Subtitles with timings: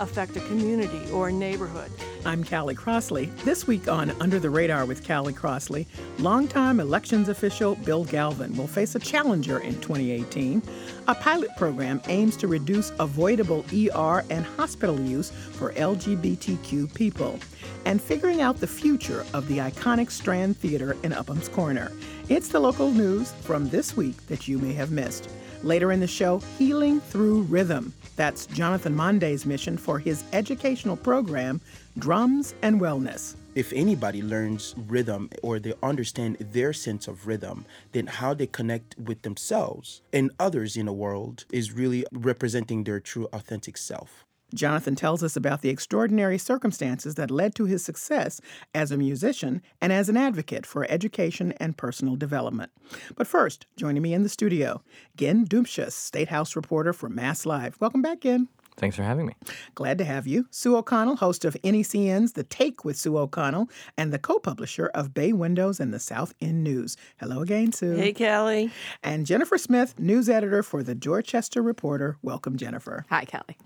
[0.00, 1.90] affect a community or a neighborhood?
[2.24, 3.26] I'm Callie Crossley.
[3.44, 5.86] This week on Under the Radar with Callie Crossley,
[6.18, 10.62] longtime elections official Bill Galvin will face a challenger in 2018.
[11.06, 17.38] A pilot program aims to reduce avoidable ER and hospital use for LGBTQ people,
[17.84, 21.92] and figuring out the future of the iconic Strand Theater in Upham's Corner.
[22.28, 25.30] It's the local news from this week that you may have missed.
[25.62, 27.94] Later in the show, Healing Through Rhythm.
[28.18, 31.60] That's Jonathan Monday's mission for his educational program,
[32.00, 33.36] Drums and Wellness.
[33.54, 38.98] If anybody learns rhythm or they understand their sense of rhythm, then how they connect
[38.98, 44.24] with themselves and others in the world is really representing their true authentic self.
[44.54, 48.40] Jonathan tells us about the extraordinary circumstances that led to his success
[48.74, 52.72] as a musician and as an advocate for education and personal development.
[53.14, 54.82] But first, joining me in the studio,
[55.16, 57.76] Gin Dumcius, State House reporter for Mass Live.
[57.80, 58.48] Welcome back, Gin.
[58.78, 59.34] Thanks for having me.
[59.74, 60.46] Glad to have you.
[60.50, 65.12] Sue O'Connell, host of NECN's The Take with Sue O'Connell and the co publisher of
[65.12, 66.96] Bay Windows and the South End News.
[67.18, 67.96] Hello again, Sue.
[67.96, 68.70] Hey, Callie.
[69.02, 72.18] And Jennifer Smith, news editor for the Dorchester Reporter.
[72.22, 73.04] Welcome, Jennifer.
[73.10, 73.58] Hi, Callie.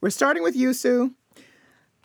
[0.00, 1.14] We're starting with you, Sue.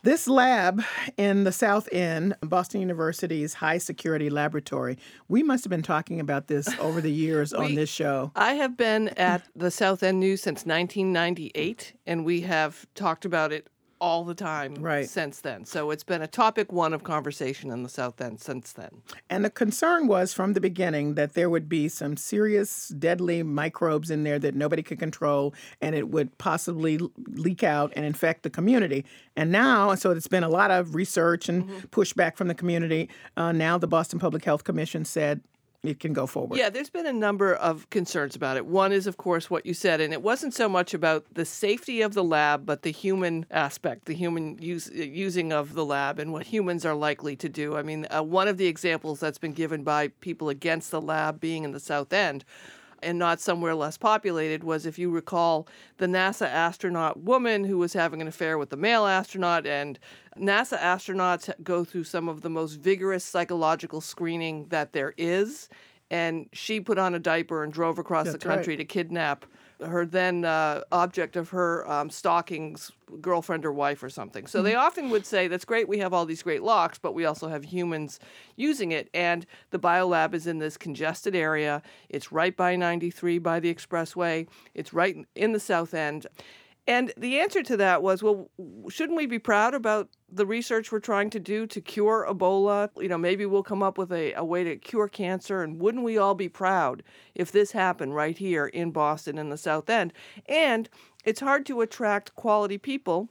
[0.02, 0.82] This lab
[1.18, 4.96] in the South End, Boston University's high security laboratory,
[5.28, 8.32] we must have been talking about this over the years we, on this show.
[8.34, 13.52] I have been at the South End News since 1998, and we have talked about
[13.52, 13.68] it
[14.00, 15.08] all the time right.
[15.08, 15.64] since then.
[15.64, 19.02] So it's been a topic one of conversation in the South End since then.
[19.28, 24.10] And the concern was from the beginning that there would be some serious deadly microbes
[24.10, 28.50] in there that nobody could control and it would possibly leak out and infect the
[28.50, 29.04] community.
[29.36, 31.86] And now, so it's been a lot of research and mm-hmm.
[31.88, 33.08] pushback from the community.
[33.36, 35.40] Uh, now the Boston Public Health Commission said
[35.82, 36.58] it can go forward.
[36.58, 38.66] Yeah, there's been a number of concerns about it.
[38.66, 42.02] One is, of course, what you said, and it wasn't so much about the safety
[42.02, 46.32] of the lab, but the human aspect, the human use, using of the lab, and
[46.32, 47.76] what humans are likely to do.
[47.76, 51.40] I mean, uh, one of the examples that's been given by people against the lab
[51.40, 52.44] being in the South End
[53.02, 55.66] and not somewhere less populated was, if you recall,
[55.98, 59.66] the NASA astronaut woman who was having an affair with the male astronaut.
[59.66, 59.98] And
[60.38, 65.68] NASA astronauts go through some of the most vigorous psychological screening that there is.
[66.10, 68.78] And she put on a diaper and drove across That's the country right.
[68.78, 69.46] to kidnap
[69.82, 74.46] her then uh, object of her um, stalking's girlfriend or wife or something.
[74.46, 74.80] So they mm-hmm.
[74.80, 77.64] often would say, that's great, we have all these great locks, but we also have
[77.64, 78.20] humans
[78.56, 79.08] using it.
[79.14, 81.82] And the biolab is in this congested area.
[82.08, 86.26] It's right by 93 by the expressway, it's right in the south end.
[86.86, 88.50] And the answer to that was, well,
[88.88, 92.90] shouldn't we be proud about the research we're trying to do to cure Ebola?
[92.96, 95.62] You know, maybe we'll come up with a, a way to cure cancer.
[95.62, 97.02] And wouldn't we all be proud
[97.34, 100.12] if this happened right here in Boston in the South End?
[100.46, 100.88] And
[101.24, 103.28] it's hard to attract quality people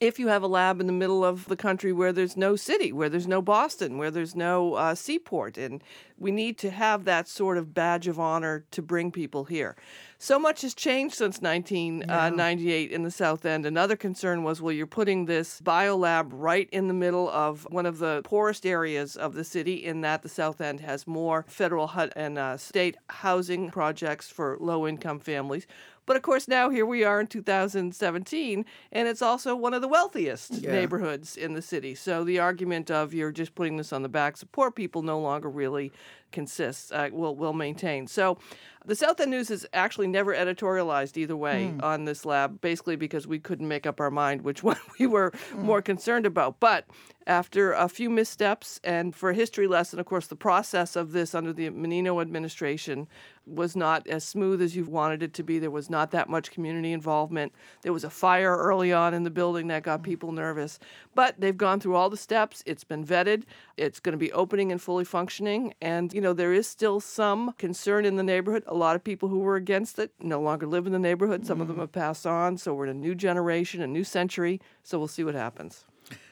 [0.00, 2.92] if you have a lab in the middle of the country where there's no city,
[2.92, 5.58] where there's no Boston, where there's no uh, seaport.
[5.58, 5.82] And
[6.16, 9.76] we need to have that sort of badge of honor to bring people here.
[10.16, 12.94] So much has changed since 1998 yeah.
[12.94, 13.66] in the South End.
[13.66, 17.98] Another concern was well, you're putting this biolab right in the middle of one of
[17.98, 22.38] the poorest areas of the city, in that the South End has more federal and
[22.38, 25.66] uh, state housing projects for low income families
[26.08, 29.88] but of course, now here we are in 2017, and it's also one of the
[29.88, 30.72] wealthiest yeah.
[30.72, 31.94] neighborhoods in the city.
[31.94, 35.20] So the argument of you're just putting this on the backs of poor people no
[35.20, 35.92] longer really
[36.32, 38.06] consists, uh, will, will maintain.
[38.06, 38.38] So
[38.88, 41.82] the South End News has actually never editorialized either way mm.
[41.82, 45.30] on this lab, basically because we couldn't make up our mind which one we were
[45.30, 45.58] mm.
[45.58, 46.58] more concerned about.
[46.58, 46.86] But
[47.26, 51.34] after a few missteps and for a history lesson, of course, the process of this
[51.34, 53.06] under the Menino administration
[53.44, 55.58] was not as smooth as you wanted it to be.
[55.58, 57.52] There was not that much community involvement.
[57.82, 60.78] There was a fire early on in the building that got people nervous.
[61.14, 62.62] But they've gone through all the steps.
[62.66, 63.44] It's been vetted.
[63.76, 65.74] It's going to be opening and fully functioning.
[65.80, 68.64] And, you know, there is still some concern in the neighborhood.
[68.66, 71.46] A lot of people who were against it no longer live in the neighborhood.
[71.46, 71.82] Some of them mm-hmm.
[71.82, 72.58] have passed on.
[72.58, 74.60] So we're in a new generation, a new century.
[74.82, 75.84] So we'll see what happens.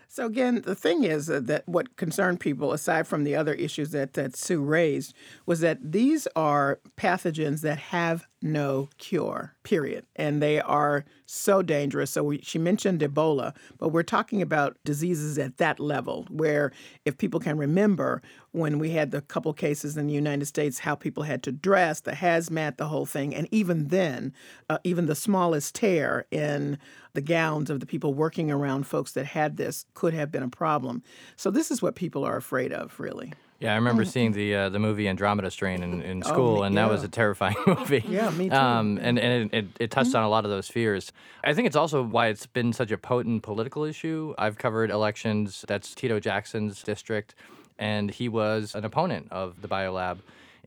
[0.08, 4.14] So again, the thing is that what concerned people, aside from the other issues that,
[4.14, 5.14] that Sue raised,
[5.46, 10.06] was that these are pathogens that have no cure, period.
[10.16, 12.10] And they are so dangerous.
[12.10, 16.72] So we, she mentioned Ebola, but we're talking about diseases at that level where
[17.04, 18.22] if people can remember
[18.52, 22.00] when we had the couple cases in the United States, how people had to dress,
[22.00, 23.34] the hazmat, the whole thing.
[23.34, 24.32] And even then,
[24.70, 26.78] uh, even the smallest tear in
[27.14, 30.48] the gowns of the people working around folks that had this could have been a
[30.48, 31.02] problem.
[31.36, 33.32] So this is what people are afraid of, really.
[33.58, 36.66] Yeah, I remember seeing the uh, the movie Andromeda Strain in, in Oh, school, me-
[36.66, 38.04] and that was a terrifying movie.
[38.06, 38.54] Yeah, me too.
[38.54, 41.10] Um, and and it, it, it touched on a lot of those fears.
[41.42, 44.34] I think it's also why it's been such a potent political issue.
[44.36, 45.64] I've covered elections.
[45.66, 47.34] That's Tito Jackson's district,
[47.78, 50.18] and he was an opponent of the biolab.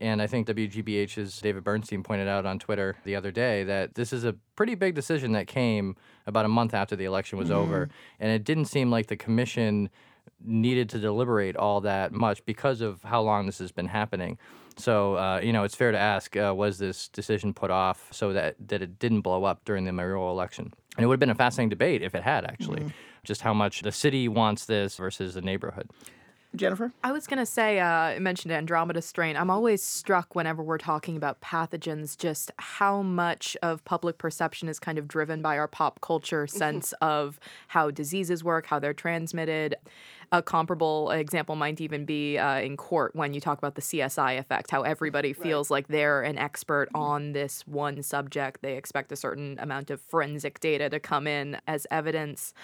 [0.02, 4.14] And I think WGBH's David Bernstein pointed out on Twitter the other day that this
[4.14, 5.94] is a pretty big decision that came
[6.26, 7.90] about a month after the election was over.
[8.18, 9.90] And it didn't seem like the commission
[10.44, 14.38] needed to deliberate all that much because of how long this has been happening.
[14.76, 18.32] So, uh, you know, it's fair to ask uh, was this decision put off so
[18.32, 20.72] that, that it didn't blow up during the mayoral election?
[20.96, 22.92] And it would have been a fascinating debate if it had, actually,
[23.24, 25.90] just how much the city wants this versus the neighborhood.
[26.56, 26.92] Jennifer?
[27.04, 29.36] I was going to say, uh, I mentioned Andromeda strain.
[29.36, 34.80] I'm always struck whenever we're talking about pathogens, just how much of public perception is
[34.80, 37.38] kind of driven by our pop culture sense of
[37.68, 39.76] how diseases work, how they're transmitted.
[40.32, 44.38] A comparable example might even be uh, in court when you talk about the CSI
[44.38, 48.62] effect, how everybody feels like they're an expert on this one subject.
[48.62, 52.54] They expect a certain amount of forensic data to come in as evidence,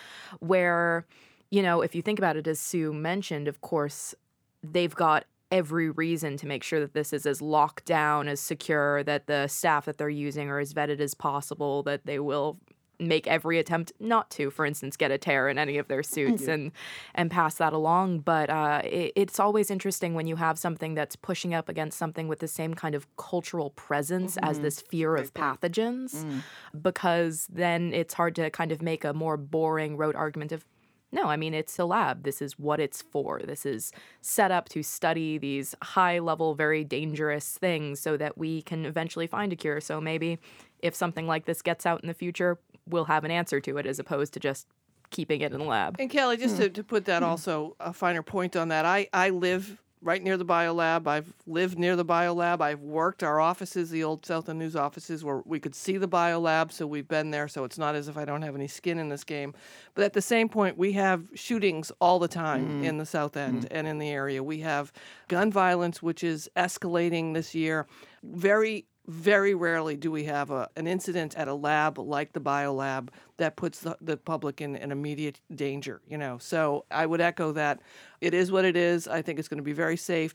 [0.40, 1.06] where
[1.50, 4.14] you know, if you think about it, as Sue mentioned, of course,
[4.62, 9.02] they've got every reason to make sure that this is as locked down, as secure,
[9.04, 12.58] that the staff that they're using are as vetted as possible, that they will
[12.98, 16.42] make every attempt not to, for instance, get a tear in any of their suits
[16.42, 16.50] mm-hmm.
[16.50, 16.72] and
[17.14, 18.20] and pass that along.
[18.20, 22.28] But uh, it, it's always interesting when you have something that's pushing up against something
[22.28, 24.64] with the same kind of cultural presence as mm-hmm.
[24.64, 26.42] this fear of pathogens, mm.
[26.80, 30.64] because then it's hard to kind of make a more boring rote argument of
[31.12, 32.24] no, I mean, it's a lab.
[32.24, 33.40] This is what it's for.
[33.44, 38.62] This is set up to study these high level, very dangerous things so that we
[38.62, 39.80] can eventually find a cure.
[39.80, 40.38] So maybe
[40.80, 42.58] if something like this gets out in the future,
[42.88, 44.66] we'll have an answer to it as opposed to just
[45.10, 45.96] keeping it in the lab.
[45.98, 46.62] And Callie, just hmm.
[46.62, 47.28] to, to put that hmm.
[47.28, 51.06] also a finer point on that, I, I live right near the biolab.
[51.06, 52.60] I've lived near the biolab.
[52.60, 56.08] I've worked our offices, the old South End News offices, where we could see the
[56.08, 57.48] biolab, so we've been there.
[57.48, 59.54] So it's not as if I don't have any skin in this game.
[59.94, 62.84] But at the same point, we have shootings all the time mm.
[62.84, 63.68] in the South End mm.
[63.70, 64.42] and in the area.
[64.42, 64.92] We have
[65.28, 67.86] gun violence, which is escalating this year.
[68.22, 73.08] Very very rarely do we have a, an incident at a lab like the biolab
[73.36, 76.38] that puts the, the public in, in immediate danger you know?
[76.38, 77.80] So i would echo that.
[78.20, 79.06] It is what it is.
[79.06, 80.34] I think it's going to be very safe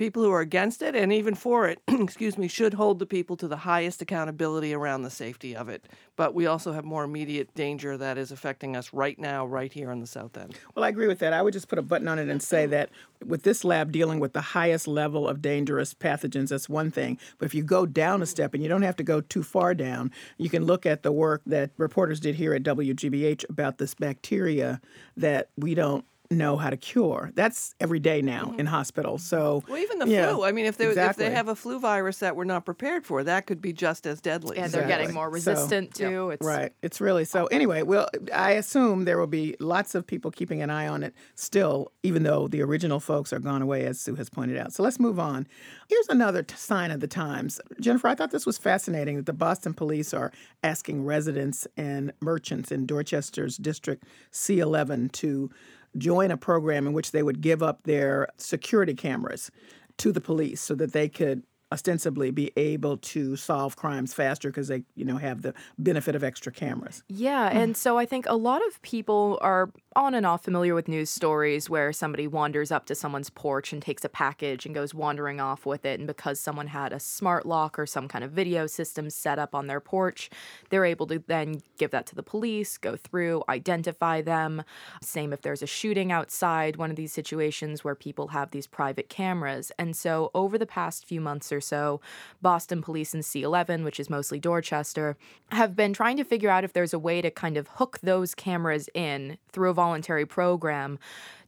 [0.00, 3.36] people who are against it and even for it excuse me should hold the people
[3.36, 5.86] to the highest accountability around the safety of it
[6.16, 9.90] but we also have more immediate danger that is affecting us right now right here
[9.90, 11.32] in the south end Well, I agree with that.
[11.32, 12.90] I would just put a button on it and say that
[13.24, 17.18] with this lab dealing with the highest level of dangerous pathogens, that's one thing.
[17.38, 19.74] But if you go down a step, and you don't have to go too far
[19.74, 23.94] down, you can look at the work that reporters did here at WGBH about this
[23.94, 24.80] bacteria
[25.16, 27.32] that we don't know how to cure.
[27.34, 28.60] That's every day now mm-hmm.
[28.60, 29.22] in hospitals.
[29.24, 31.24] So well even the yeah, flu i mean if they exactly.
[31.24, 34.06] if they have a flu virus that we're not prepared for that could be just
[34.06, 35.14] as deadly And they're getting Exactly.
[35.14, 36.30] more So- resistant too.
[36.30, 36.72] It's Right.
[36.82, 37.46] It's really so.
[37.46, 41.14] Anyway, well, I assume there will be lots of people keeping an eye on it
[41.34, 44.72] still, even though the original folks are gone away, as Sue has pointed out.
[44.72, 45.46] So let's move on.
[45.88, 47.60] Here's another t- sign of the times.
[47.80, 50.32] Jennifer, I thought this was fascinating that the Boston police are
[50.62, 55.50] asking residents and merchants in Dorchester's District C11 to
[55.96, 59.50] join a program in which they would give up their security cameras
[59.98, 61.42] to the police so that they could
[61.72, 66.24] ostensibly be able to solve crimes faster because they, you know, have the benefit of
[66.24, 67.02] extra cameras.
[67.08, 70.86] Yeah, and so I think a lot of people are on and off familiar with
[70.86, 74.94] news stories where somebody wanders up to someone's porch and takes a package and goes
[74.94, 75.98] wandering off with it.
[75.98, 79.52] And because someone had a smart lock or some kind of video system set up
[79.52, 80.30] on their porch,
[80.68, 84.62] they're able to then give that to the police, go through, identify them.
[85.02, 89.08] Same if there's a shooting outside one of these situations where people have these private
[89.08, 89.72] cameras.
[89.76, 92.00] And so over the past few months or so,
[92.40, 95.16] Boston Police and C11, which is mostly Dorchester,
[95.50, 98.36] have been trying to figure out if there's a way to kind of hook those
[98.36, 100.98] cameras in through a voluntary program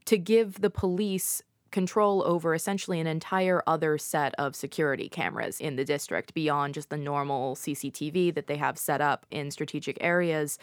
[0.06, 5.76] to give the police control over essentially an entire other set of security cameras in
[5.76, 10.58] the district beyond just the normal CCTV that they have set up in strategic areas.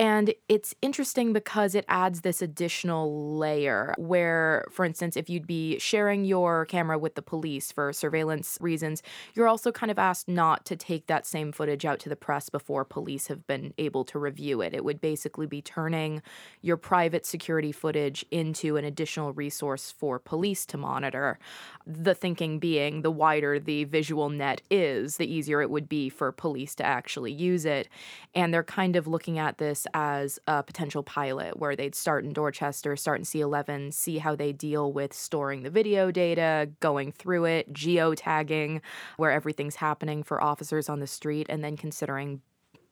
[0.00, 5.78] And it's interesting because it adds this additional layer where, for instance, if you'd be
[5.78, 9.02] sharing your camera with the police for surveillance reasons,
[9.34, 12.48] you're also kind of asked not to take that same footage out to the press
[12.48, 14.72] before police have been able to review it.
[14.72, 16.22] It would basically be turning
[16.62, 21.38] your private security footage into an additional resource for police to monitor.
[21.86, 26.32] The thinking being the wider the visual net is, the easier it would be for
[26.32, 27.86] police to actually use it.
[28.34, 32.32] And they're kind of looking at this as a potential pilot where they'd start in
[32.32, 37.44] Dorchester, start in C11, see how they deal with storing the video data, going through
[37.46, 38.80] it, geotagging
[39.16, 42.40] where everything's happening for officers on the street, and then considering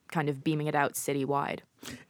[0.09, 1.61] kind of beaming it out citywide.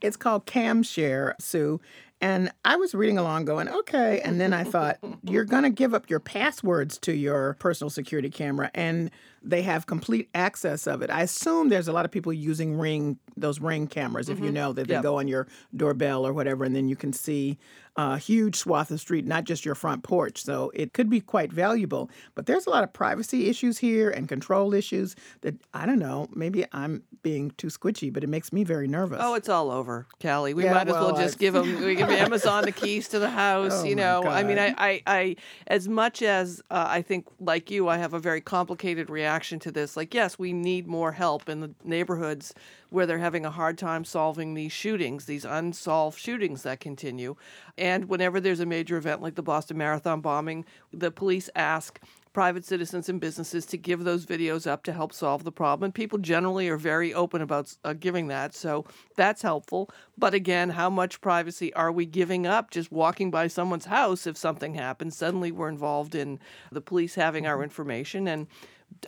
[0.01, 1.81] It's called CamShare, Sue.
[2.21, 4.21] And I was reading along going, okay.
[4.21, 8.29] And then I thought, you're going to give up your passwords to your personal security
[8.31, 9.11] camera, and
[9.41, 11.11] they have complete access of it.
[11.11, 14.55] I assume there's a lot of people using Ring, those Ring cameras, if you Mhm.
[14.55, 15.03] know that they Yep.
[15.05, 15.47] go on your
[15.77, 17.57] doorbell or whatever, and then you can see
[17.97, 20.45] a huge swath of street, not just your front porch.
[20.45, 22.11] So it could be quite valuable.
[22.37, 26.29] But there's a lot of privacy issues here and control issues that I don't know.
[26.35, 29.19] Maybe I'm being too squitchy, but it makes me very nervous.
[29.21, 30.55] Oh, it's all over, Callie.
[30.55, 31.77] We Yeah, might as well well, just I've- give them.
[32.09, 33.83] Give Amazon the keys to the house.
[33.83, 35.37] Oh, you know, I mean, I, I, I,
[35.67, 39.71] as much as uh, I think, like you, I have a very complicated reaction to
[39.71, 39.97] this.
[39.97, 42.55] Like, yes, we need more help in the neighborhoods
[42.91, 47.37] where they're having a hard time solving these shootings, these unsolved shootings that continue.
[47.77, 52.01] And whenever there's a major event like the Boston Marathon bombing, the police ask
[52.33, 55.87] private citizens and businesses to give those videos up to help solve the problem.
[55.87, 58.55] And people generally are very open about uh, giving that.
[58.55, 58.85] So
[59.17, 59.91] that's helpful.
[60.17, 64.37] But again, how much privacy are we giving up just walking by someone's house if
[64.37, 65.17] something happens?
[65.17, 66.39] Suddenly we're involved in
[66.73, 68.29] the police having our information.
[68.29, 68.47] And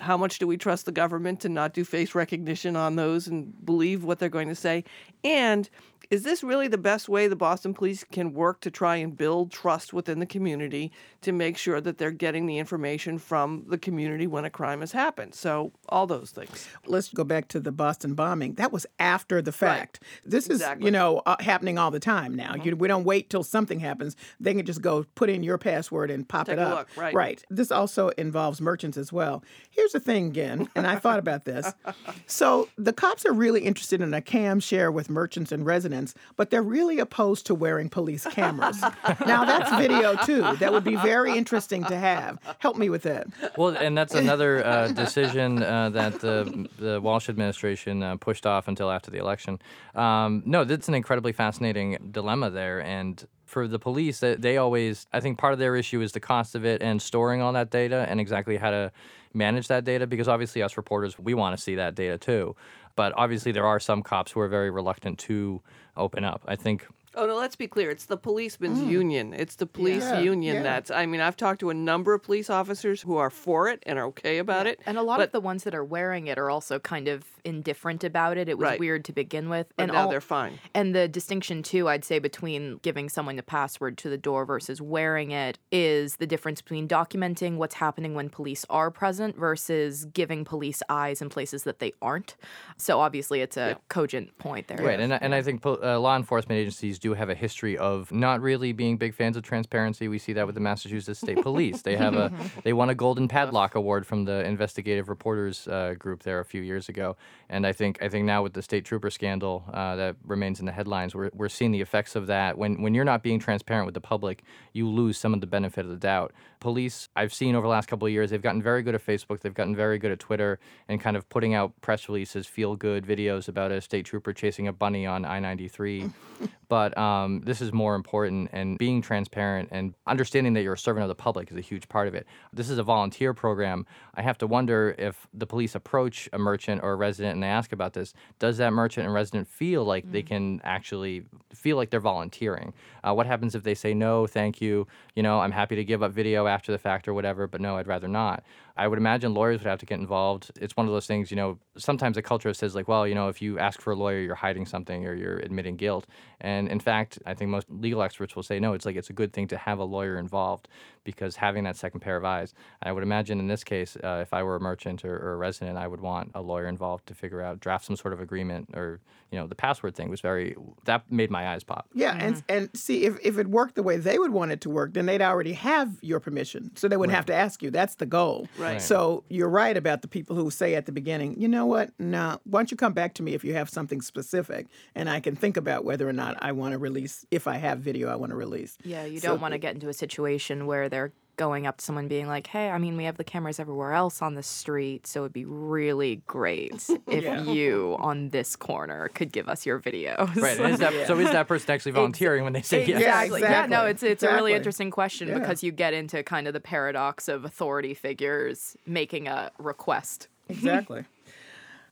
[0.01, 3.65] how much do we trust the government to not do face recognition on those and
[3.65, 4.85] believe what they're going to say?
[5.25, 5.69] And
[6.11, 9.53] is this really the best way the Boston police can work to try and build
[9.53, 10.91] trust within the community
[11.23, 14.93] to make sure that they're getting the information from the community when a crime has
[14.93, 15.35] happened?
[15.35, 16.69] So, all those things.
[16.87, 18.55] let's go back to the Boston bombing.
[18.55, 20.01] That was after the fact.
[20.03, 20.31] Right.
[20.33, 20.87] This is, Exactly.
[20.87, 22.55] you know, uh, happening all the time now.
[22.55, 24.17] You, we don't wait till something happens.
[24.41, 26.79] They can just go put in your password and pop Take it a up.
[26.79, 27.15] look, right.
[27.15, 27.45] Right.
[27.51, 29.45] This also involves merchants as well.
[29.71, 31.73] Here's the thing, again, and I thought about this.
[32.27, 36.00] So the cops are really interested in a cam share with merchants and residents,
[36.37, 38.81] but they're really opposed to wearing police cameras.
[39.27, 40.43] now that's video too.
[40.57, 42.39] That would be very interesting to have.
[42.59, 43.27] Help me with that.
[43.57, 48.69] Well, and that's another uh, decision uh, that the, the Walsh administration uh, pushed off
[48.69, 49.59] until after the election.
[49.95, 52.81] Um, no, that's an incredibly fascinating dilemma there.
[52.81, 56.21] And for the police, they, they always, I think part of their issue is the
[56.21, 58.93] cost of it and storing all that data and exactly how to
[59.35, 62.57] manage that data because obviously, us reporters, we want to see that data too.
[62.97, 65.63] But obviously, there are some cops who are very reluctant to
[65.97, 66.43] open up.
[66.47, 67.91] I think Oh no, let's be clear.
[67.91, 69.35] It's the policemen's union.
[69.35, 70.63] It's the police Yeah, union yeah.
[70.63, 73.83] that's I mean, I've talked to a number of police officers who are for it
[73.85, 74.79] and are okay about it.
[74.87, 77.25] And a lot but, of the ones that are wearing it are also kind of
[77.45, 78.49] indifferent about it.
[78.49, 78.79] It was Right.
[78.81, 79.67] weird to begin with.
[79.77, 80.61] but and now all- they're fine.
[80.75, 84.81] And the distinction, too, I'd say, between giving someone the password to the door versus
[84.81, 90.45] wearing it is the difference between documenting what's happening when police are present versus giving
[90.45, 92.37] police eyes in places that they aren't.
[92.77, 94.77] So obviously, it's a cogent point there.
[94.79, 98.13] Right, and I- and I think uh, law enforcement agencies do have a history of
[98.13, 100.09] not really being big fans of transparency.
[100.09, 101.83] We see that with the Massachusetts State Police.
[101.83, 102.33] They have a
[102.65, 106.63] they won a Golden Padlock Award from the Investigative Reporters uh, group there a few
[106.63, 107.17] years ago,
[107.49, 110.67] and I think I think now with the state trooper scandal uh, that remains in
[110.67, 112.59] the headlines, we're we're seeing the effects of that.
[112.59, 114.43] When when you're not being transparent with the public,
[114.73, 116.33] you lose some of the benefit of the doubt.
[116.61, 119.41] Police, I've seen over the last couple of years, they've gotten very good at Facebook.
[119.41, 123.05] They've gotten very good at Twitter and kind of putting out press releases, feel good
[123.05, 126.11] videos about a state trooper chasing a bunny on I 93.
[126.71, 131.03] But um, this is more important, and being transparent and understanding that you're a servant
[131.03, 132.29] of the public is a huge part of it.
[132.53, 133.87] This is a volunteer program.
[134.15, 137.49] I have to wonder if the police approach a merchant or a resident and they
[137.49, 140.13] ask about this, does that merchant and resident feel like mm.
[140.13, 142.73] they can actually feel like they're volunteering?
[143.03, 144.87] Uh, what happens if they say, no, thank you,
[145.17, 147.79] you know, I'm happy to give up video after the fact or whatever, but no,
[147.79, 148.45] I'd rather not?
[148.77, 150.51] I would imagine lawyers would have to get involved.
[150.61, 153.29] It's one of those things, you know, sometimes a culture says, like, well, you know,
[153.29, 156.07] if you ask for a lawyer, you're hiding something or you're admitting guilt.
[156.41, 159.15] And in fact, I think most legal experts will say, no, it's like it's a
[159.15, 160.69] good thing to have a lawyer involved
[161.05, 162.55] because having that second pair of eyes.
[162.83, 165.37] I would imagine in this case, uh, if I were a merchant or, or, a
[165.37, 168.71] resident, I would want a lawyer involved to figure out, draft some sort of agreement
[168.75, 171.89] or, you know, the password thing was very, that made my eyes pop.
[171.95, 172.13] Yeah.
[172.13, 172.21] Mm-hmm.
[172.21, 174.93] And, and see, if, if it worked the way they would want it to work,
[174.93, 176.71] then they'd already have your permission.
[176.77, 177.17] So they wouldn't right.
[177.17, 177.71] have to ask you.
[177.71, 178.49] That's the goal.
[178.59, 178.83] Right.
[178.83, 181.93] So you're right about the people who say at the beginning, you know what?
[181.99, 185.21] No, why don't you come back to me if you have something specific and I
[185.21, 188.17] can think about whether or not I want to release, if I have video I
[188.17, 188.77] want to release.
[188.85, 192.07] Yeah, you don't want to get into a situation where they're going up to someone
[192.07, 195.21] being like, "Hey, I mean, we have the cameras everywhere else on the street, so
[195.21, 197.43] it'd be really great if yeah.
[197.43, 200.61] you on this corner could give us your videos." Right.
[200.61, 201.07] Is that, yeah.
[201.07, 202.99] So is that person actually volunteering when they say yes?
[202.99, 203.41] Exactly.
[203.41, 204.29] Yeah, no, it's it's exactly.
[204.29, 205.39] a really interesting question yeah.
[205.39, 210.29] because you get into kind of the paradox of authority figures making a request.
[210.51, 211.05] Exactly.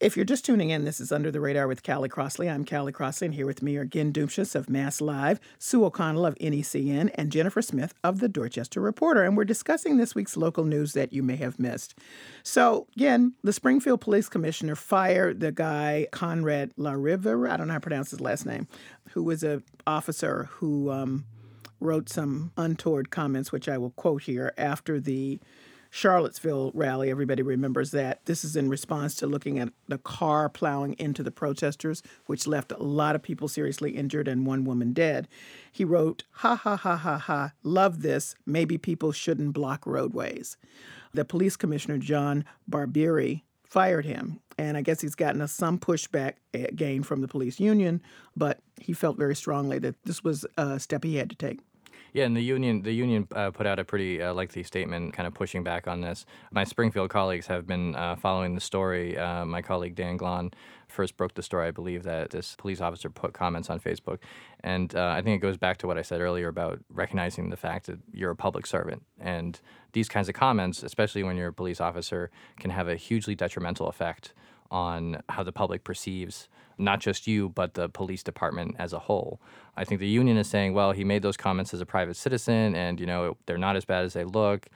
[0.01, 2.49] If you're just tuning in, this is Under the Radar with Callie Crossley.
[2.49, 6.25] I'm Callie Crossley, and here with me are Gin Dumcius of Mass Live, Sue O'Connell
[6.25, 9.25] of NECN, and Jennifer Smith of the Dorchester Reporter.
[9.25, 11.99] And we're discussing this week's local news that you may have missed.
[12.45, 17.79] So, again, the Springfield Police Commissioner fired the guy, Conrad LaRiva, I don't know how
[17.79, 18.69] to pronounce his last name,
[19.15, 21.25] who was an officer who um,
[21.81, 25.41] wrote some untoward comments, which I will quote here, after the
[25.91, 28.25] Charlottesville rally, everybody remembers that.
[28.27, 32.73] This is in response to looking at the car plowing into the protesters, which left
[32.73, 35.29] a lot of people seriously injured and one woman dead.
[35.73, 38.35] He wrote, Ha ha ha ha ha, love this.
[38.45, 40.57] Maybe people shouldn't block roadways.
[41.15, 44.41] The police commissioner, John Barbieri, fired him.
[44.57, 48.03] And I guess he's gotten a, some pushback eh, again from the police union,
[48.37, 51.61] but he felt very strongly that this was a step he had to take.
[52.13, 55.27] Yeah, and the union the union uh, put out a pretty uh, lengthy statement, kind
[55.27, 56.25] of pushing back on this.
[56.51, 59.17] My Springfield colleagues have been uh, following the story.
[59.17, 60.51] Uh, my colleague Dan Glaun
[60.89, 64.19] first broke the story, I believe, that this police officer put comments on Facebook,
[64.65, 67.57] and uh, I think it goes back to what I said earlier about recognizing the
[67.57, 69.61] fact that you're a public servant, and
[69.93, 73.89] these kinds of comments, especially when you're a police officer, can have a hugely detrimental
[73.89, 74.33] effect
[74.71, 76.49] on how the public perceives
[76.79, 79.41] not just you, but the police department as a whole.
[79.77, 82.75] I think the union is saying, well, he made those comments as a private citizen,
[82.75, 84.67] and you know they're not as bad as they look,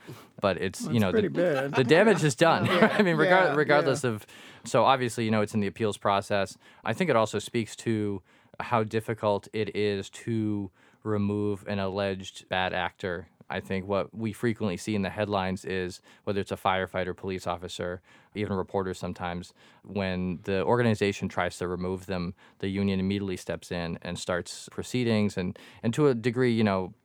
[0.41, 2.65] but it's That's you know the, the, damage is done.
[2.65, 2.95] yeah.
[2.97, 4.11] I mean, regard, yeah, regardless yeah.
[4.11, 4.25] of
[4.65, 6.57] so obviously you know it's in the appeals process.
[6.83, 8.21] I think it also speaks to
[8.59, 10.71] how difficult it is to
[11.03, 16.01] remove an alleged bad actor I think what we frequently see in the headlines is
[16.23, 18.01] whether it's a firefighter, police officer,
[18.33, 23.99] even reporters sometimes, when the organization tries to remove them, the union immediately steps in
[24.01, 25.37] and starts proceedings.
[25.37, 26.95] And, and to a degree, you know,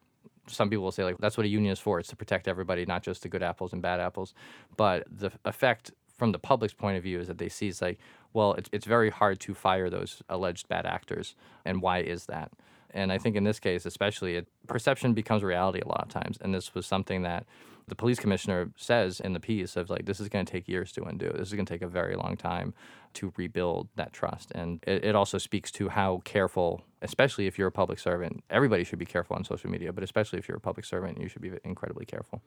[0.46, 2.00] some people will say, like, that's what a union is for.
[2.00, 4.32] It's to protect everybody, not just the good apples and bad apples.
[4.78, 7.98] But the effect from the public's point of view is that they see it's like,
[8.32, 11.34] well, it's, it's very hard to fire those alleged bad actors.
[11.66, 12.52] And why is that?
[12.90, 16.38] And I think in this case, especially, it, perception becomes reality a lot of times.
[16.40, 17.46] And this was something that
[17.88, 20.92] the police commissioner says in the piece of like, this is going to take years
[20.92, 21.30] to undo.
[21.34, 22.74] This is going to take a very long time
[23.14, 24.52] to rebuild that trust.
[24.52, 28.84] And it, it also speaks to how careful, especially if you're a public servant, everybody
[28.84, 31.42] should be careful on social media, but especially if you're a public servant, you should
[31.42, 32.42] be incredibly careful.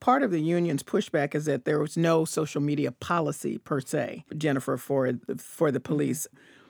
[0.00, 4.24] Part of the union's pushback is that there was no social media policy per se,
[4.36, 6.26] Jennifer, for, for the police.
[6.26, 6.61] Mm-hmm.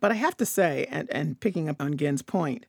[0.00, 2.66] But I have to say, and, and picking up on Gin's point,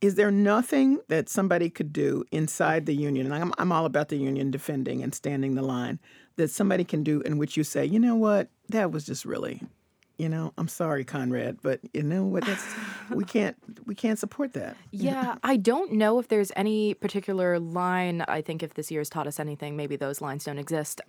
[0.00, 3.26] is there nothing that somebody could do inside the union?
[3.26, 5.98] And I'm, I'm all about the union defending and standing the line
[6.36, 9.62] that somebody can do in which you say, you know what, that was just really
[10.18, 12.64] you know i'm sorry conrad but you know what that's
[13.10, 18.24] we can't we can't support that yeah i don't know if there's any particular line
[18.28, 21.00] i think if this year has taught us anything maybe those lines don't exist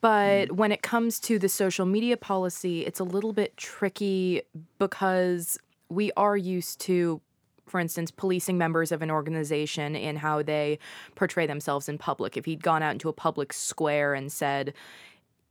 [0.00, 0.52] but mm.
[0.52, 4.42] when it comes to the social media policy it's a little bit tricky
[4.78, 7.20] because we are used to
[7.68, 10.78] for instance, policing members of an organization in how they
[11.14, 12.36] portray themselves in public.
[12.36, 14.72] If he'd gone out into a public square and said,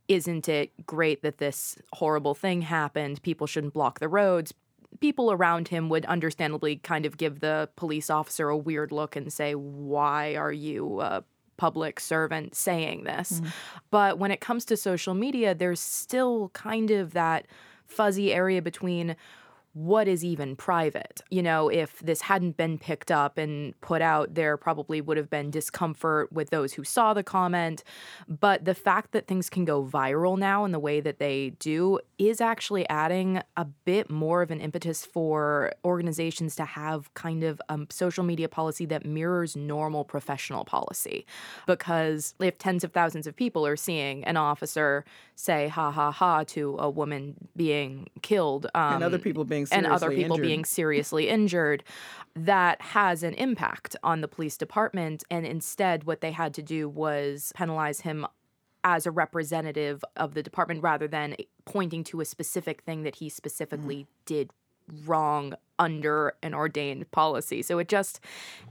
[0.08, 3.22] isn't it great that this horrible thing happened?
[3.22, 4.52] People shouldn't block the roads.
[5.00, 9.32] People around him would understandably kind of give the police officer a weird look and
[9.32, 11.22] say, Why are you a
[11.58, 13.32] public servant saying this?
[13.32, 13.48] Mm-hmm.
[13.90, 17.46] But when it comes to social media, there's still kind of that
[17.84, 19.14] fuzzy area between
[19.78, 21.20] what is even private?
[21.30, 25.30] You know, if this hadn't been picked up and put out, there probably would have
[25.30, 27.84] been discomfort with those who saw the comment.
[28.26, 32.00] But the fact that things can go viral now in the way that they do
[32.18, 37.62] is actually adding a bit more of an impetus for organizations to have kind of
[37.68, 41.24] a social media policy that mirrors normal professional policy.
[41.68, 45.04] Because if tens of thousands of people are seeing an officer
[45.36, 49.86] say ha ha ha to a woman being killed um, and other people being and
[49.86, 50.46] other people injured.
[50.46, 51.84] being seriously injured
[52.34, 56.88] that has an impact on the police department and instead what they had to do
[56.88, 58.26] was penalize him
[58.84, 63.28] as a representative of the department rather than pointing to a specific thing that he
[63.28, 64.06] specifically mm.
[64.24, 64.50] did
[65.04, 67.62] wrong under an ordained policy.
[67.62, 68.20] So it just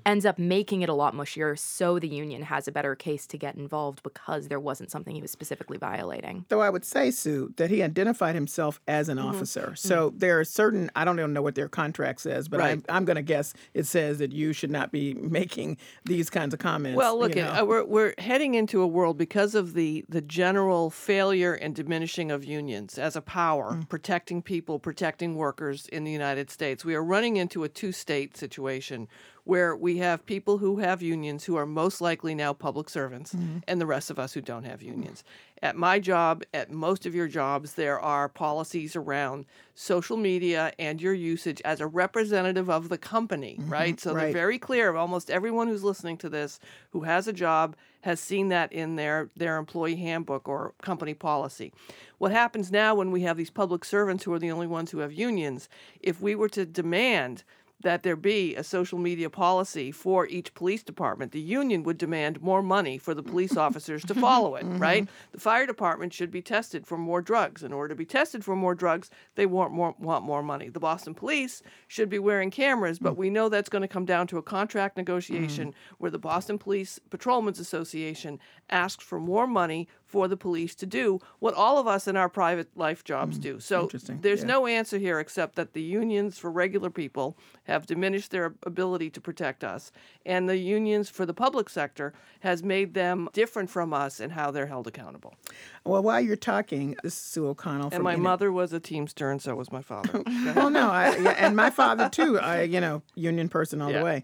[0.05, 3.37] ends up making it a lot mushier so the union has a better case to
[3.37, 6.45] get involved because there wasn't something he was specifically violating.
[6.49, 9.25] Though I would say, Sue, that he identified himself as an Mhm.
[9.25, 9.73] officer.
[9.75, 12.71] So there are certain, I don't even know what their contract says, but Right.
[12.71, 16.53] I'm, I'm going to guess it says that you should not be making these kinds
[16.53, 16.97] of comments.
[16.97, 17.61] Well, look, you at, know.
[17.61, 22.31] uh, we're we're heading into a world because of the the general failure and diminishing
[22.31, 23.89] of unions as a power, Mm.
[23.89, 26.83] protecting people, protecting workers in the United States.
[26.85, 29.07] We are running into a two-state situation
[29.45, 33.59] where we have people who have unions who are most likely now public servants, Mm-hmm.
[33.69, 35.23] and the rest of us who don't have unions.
[35.63, 41.01] At my job, at most of your jobs, there are policies around social media and
[41.01, 43.69] your usage as a representative of the company, mm-hmm.
[43.69, 43.99] right?
[43.99, 44.95] So they're very clear.
[44.95, 46.59] Almost everyone who's listening to this
[46.91, 51.73] who has a job has seen that in their, their employee handbook or company policy.
[52.19, 54.99] What happens now when we have these public servants who are the only ones who
[54.99, 55.69] have unions,
[56.01, 57.43] if we were to demand
[57.81, 62.41] that there be a social media policy for each police department, the union would demand
[62.41, 64.79] more money for the police officers to follow it, mm-hmm.
[64.79, 65.07] right?
[65.31, 67.63] The fire department should be tested for more drugs.
[67.63, 70.69] In order to be tested for more drugs, they want more want more money.
[70.69, 73.17] The Boston police should be wearing cameras, but mm.
[73.17, 75.73] we know that's going to come down to a contract negotiation mm.
[75.99, 81.19] where the Boston Police Patrolmen's Association asks for more money for the police to do
[81.39, 83.59] what all of us in our private life jobs mm, do.
[83.59, 83.89] So
[84.21, 84.47] there's Yeah.
[84.47, 89.21] no answer here except that the unions for regular people have diminished their ability to
[89.21, 89.91] protect us,
[90.25, 94.49] and the unions for the public sector has made them different from us in how
[94.49, 95.35] they're held accountable.
[95.83, 97.89] well, while you're talking, this is Sue O'Connell.
[97.91, 100.23] And my mother was a Teamster, and so was my father.
[100.55, 102.39] well, no, I, and my father too.
[102.39, 103.99] I, you know, union person all Yeah.
[103.99, 104.23] the way.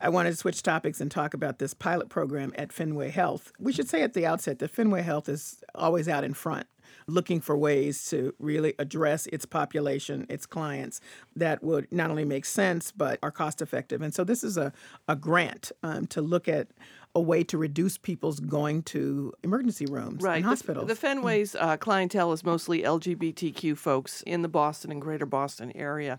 [0.00, 3.52] I wanted to switch topics and talk about this pilot program at Fenway Health.
[3.58, 6.66] We should say at the outset that Fenway Health is always out in front,
[7.06, 11.00] looking for ways to really address its population, its clients,
[11.36, 14.00] that would not only make sense but are cost effective.
[14.00, 14.72] And so this is a,
[15.06, 16.68] a grant um, to look at
[17.14, 20.36] a way to reduce people's going to emergency rooms right.
[20.36, 20.86] and the- hospitals.
[20.86, 26.18] The, Fenway's uh, clientele is mostly LGBTQ folks in the Boston and greater Boston area.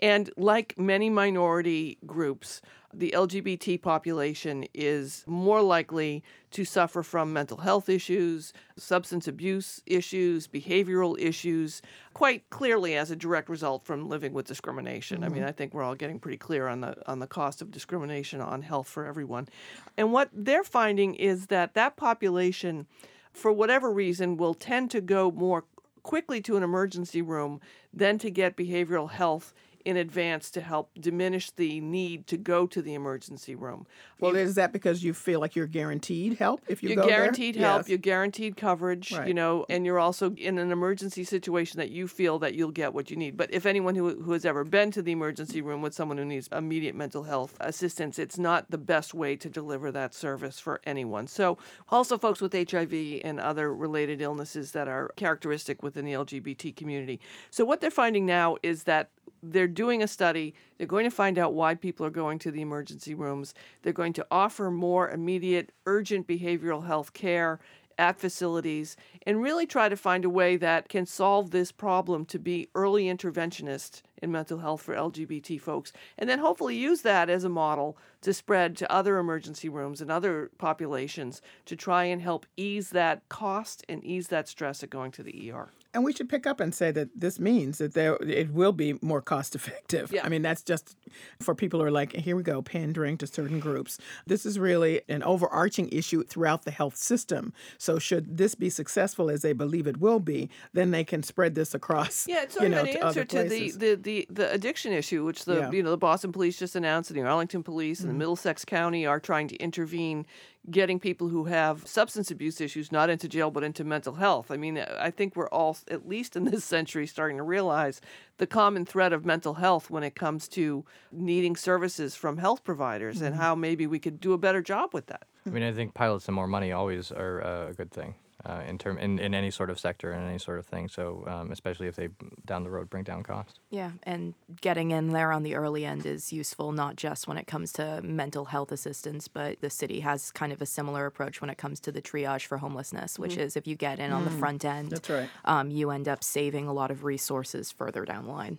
[0.00, 2.60] And like many minority groups,
[2.94, 10.46] the LGBT population is more likely to suffer from mental health issues, substance abuse issues,
[10.46, 11.80] behavioral issues,
[12.12, 15.24] quite clearly as a direct result from living with discrimination.
[15.24, 15.48] I mean, mm-hmm.
[15.48, 18.62] I think we're all getting pretty clear on the on the cost of discrimination on
[18.62, 19.48] health for everyone.
[19.96, 22.86] And what they're finding is that that population
[23.32, 25.64] for whatever reason will tend to go more
[26.02, 27.60] quickly to an emergency room
[27.92, 32.82] than to get behavioral health in advance to help diminish the need to go to
[32.82, 33.86] the emergency room.
[34.20, 37.18] well, is that because you feel like you're guaranteed help if you You're go there?
[37.18, 37.88] guaranteed help, Yes.
[37.88, 42.38] you're guaranteed coverage, you know, and you're also in an emergency situation that you feel
[42.40, 43.36] that you'll get what you need.
[43.36, 46.24] But if anyone who, who has ever been to the emergency room with someone who
[46.24, 50.80] needs immediate mental health assistance, it's not the best way to deliver that service for
[50.84, 51.26] anyone.
[51.26, 51.58] So,
[51.90, 57.20] also folks with HIV and other related illnesses that are characteristic within the LGBT community.
[57.50, 59.10] So, what they're finding now is that
[59.42, 60.54] they're doing a study.
[60.78, 63.54] They're going to find out why people are going to the emergency rooms.
[63.82, 67.60] They're going to offer more immediate, urgent behavioral health care
[67.98, 72.38] at facilities and really try to find a way that can solve this problem to
[72.38, 75.92] be early interventionist in mental health for LGBT folks.
[76.18, 80.10] And then hopefully use that as a model to spread to other emergency rooms and
[80.10, 85.12] other populations to try and help ease that cost and ease that stress of going
[85.12, 85.70] to the ER.
[85.94, 88.98] And we should pick up and say that this means that there it will be
[89.02, 90.10] more cost effective.
[90.10, 90.24] Yeah.
[90.24, 90.96] I mean, that's just
[91.40, 93.98] for people who are like, here we go, pandering to certain groups.
[94.26, 97.52] This is really an overarching issue throughout the health system.
[97.76, 101.54] So should this be successful as they believe it will be, then they can spread
[101.54, 102.26] this across.
[102.26, 105.24] Yeah, it's sort you of an to answer to the, the, the, the addiction issue,
[105.24, 105.60] which the Yeah.
[105.64, 105.74] Mm-hmm.
[105.74, 109.04] you know the Boston police just announced, and the Arlington police and the Middlesex County
[109.04, 110.24] are trying to intervene,
[110.70, 114.50] getting people who have substance abuse issues not into jail but into mental health.
[114.50, 118.00] I mean, I think we're all at least in this century, starting to realize
[118.38, 123.20] the common thread of mental health when it comes to needing services from health providers
[123.20, 125.24] and how maybe we could do a better job with that.
[125.46, 128.14] I mean, I think pilots and more money always are uh, a good thing.
[128.44, 130.88] Uh, in term in, in any sort of sector and any sort of thing.
[130.88, 132.08] So um, especially if they
[132.44, 133.60] down the road bring down cost.
[133.70, 137.46] Yeah, and getting in there on the early end is useful not just when it
[137.46, 141.50] comes to mental health assistance, but the city has kind of a similar approach when
[141.50, 143.42] it comes to the triage for homelessness, which Mhm.
[143.44, 145.30] is if you get in on the Mm, front end, that's right.
[145.44, 148.58] um, you end up saving a lot of resources further down the line.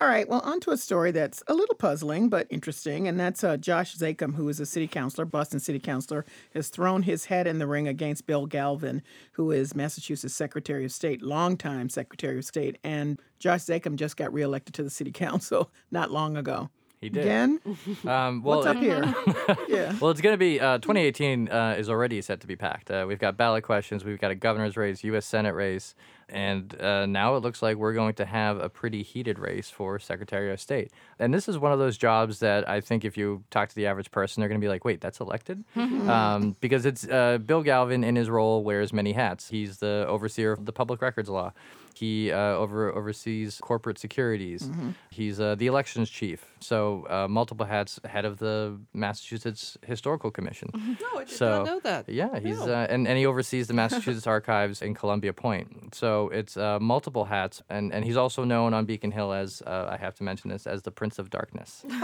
[0.00, 3.44] All right, well, on to a story that's a little puzzling but interesting, and that's
[3.44, 7.46] uh, Josh Zakim, who is a city councilor, Boston city councilor, has thrown his head
[7.46, 9.02] in the ring against Bill Galvin,
[9.32, 14.32] who is Massachusetts Secretary of State, longtime Secretary of State, and Josh Zakim just got
[14.32, 16.70] reelected to the city council not long ago.
[17.04, 17.24] He did.
[17.24, 17.60] Again?
[18.06, 19.02] Um, well, What's up here?
[19.68, 19.94] yeah.
[20.00, 22.90] Well, it's going to be uh, 2018 uh, is already set to be packed.
[22.90, 25.24] Uh, we've got ballot questions, we've got a governor's race, U.S.
[25.24, 25.94] Senate race,
[26.28, 29.98] and uh, now it looks like we're going to have a pretty heated race for
[29.98, 30.92] Secretary of State.
[31.18, 33.86] And this is one of those jobs that I think if you talk to the
[33.86, 37.62] average person, they're going to be like, "Wait, that's elected?" um, because it's uh, Bill
[37.62, 39.48] Galvin in his role wears many hats.
[39.48, 41.52] He's the overseer of the public records law.
[41.96, 44.62] He uh, over oversees corporate securities.
[44.68, 44.94] Mhm.
[45.10, 46.44] He's uh, the elections chief.
[46.60, 50.70] So uh, multiple hats, head of the Massachusetts Historical Commission.
[50.74, 52.08] No, I did so, not know that.
[52.08, 52.72] Yeah, he's No.
[52.74, 55.94] uh, and and he oversees the Massachusetts Archives in Columbia Point.
[55.94, 59.88] So it's uh, multiple hats, and and he's also known on Beacon Hill as uh,
[59.94, 61.84] I have to mention this as the Prince of Darkness.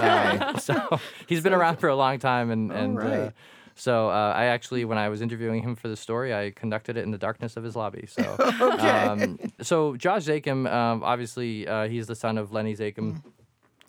[0.00, 2.96] Um, so he's been around for a long time, and and.
[2.98, 3.32] Right.
[3.80, 7.04] So uh, I actually, when I was interviewing him for the story, I conducted it
[7.04, 8.06] in the darkness of his lobby.
[8.06, 8.88] So, Okay.
[8.88, 13.22] um, so Josh Zakim, um, obviously, uh, he's the son of Lenny Zakim,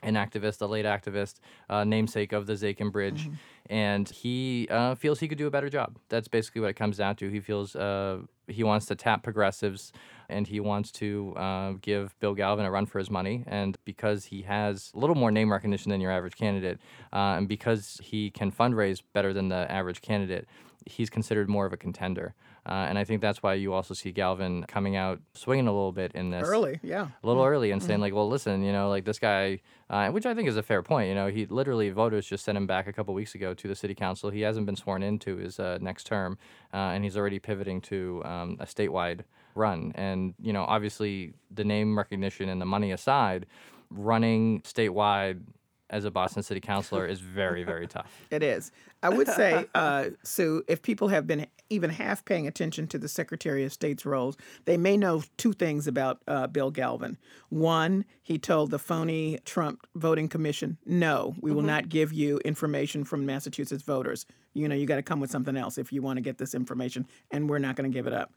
[0.01, 1.36] an activist, a late activist,
[1.69, 3.30] uh, namesake of the Zakim Bridge,
[3.69, 5.97] and he uh, feels he could do a better job.
[6.10, 7.30] That's basically what it comes down to.
[7.30, 9.91] He feels uh, he wants to tap progressives,
[10.32, 13.44] and he wants to uh, give Bill Galvin a run for his money.
[13.48, 16.80] And because he has a little more name recognition than your average candidate,
[17.13, 20.48] uh, and because he can fundraise better than the average candidate,
[20.86, 22.34] he's considered more of a contender.
[22.63, 25.91] Uh, and I think that's why you also see Galvin coming out swinging a little
[25.91, 27.08] bit in this Early, yeah.
[27.24, 28.02] a little early and saying Mhm.
[28.04, 30.84] like, well, listen, you know, like this guy, uh, which I think is a fair
[30.84, 31.10] point.
[31.10, 33.74] You know, he literally voters just sent him back a couple weeks ago to the
[33.74, 34.30] city council.
[34.30, 36.38] He hasn't been sworn into his uh, next term,
[36.72, 39.22] uh, and he's already pivoting to um, a statewide
[39.56, 39.92] run.
[39.96, 43.46] And you know, obviously, the name recognition and the money aside,
[43.90, 45.42] running statewide
[45.90, 48.10] as a Boston city councilor is very, very tough.
[48.30, 48.72] It is.
[49.04, 53.10] I would say, uh, Sue, if people have been even half paying attention to the
[53.10, 57.18] Secretary of State's roles, they may know two things about uh, Bill Galvin.
[57.50, 61.66] One, he told the phony Trump voting commission, no, we will Mhm.
[61.66, 64.26] not give you information from Massachusetts voters.
[64.54, 66.56] You know, you got to come with something else if you want to get this
[66.56, 68.34] information, and we're not going to give it up.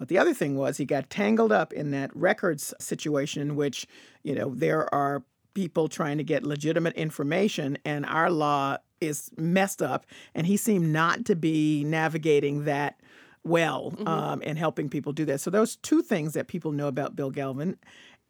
[0.00, 3.86] But the other thing was he got tangled up in that records situation in which,
[4.22, 9.82] you know, there are people trying to get legitimate information and our law is messed
[9.82, 12.98] up and he seemed not to be navigating that
[13.44, 14.08] well Mhm.
[14.08, 15.40] um, and helping people do that.
[15.40, 17.76] So those two things that people know about Bill Galvin.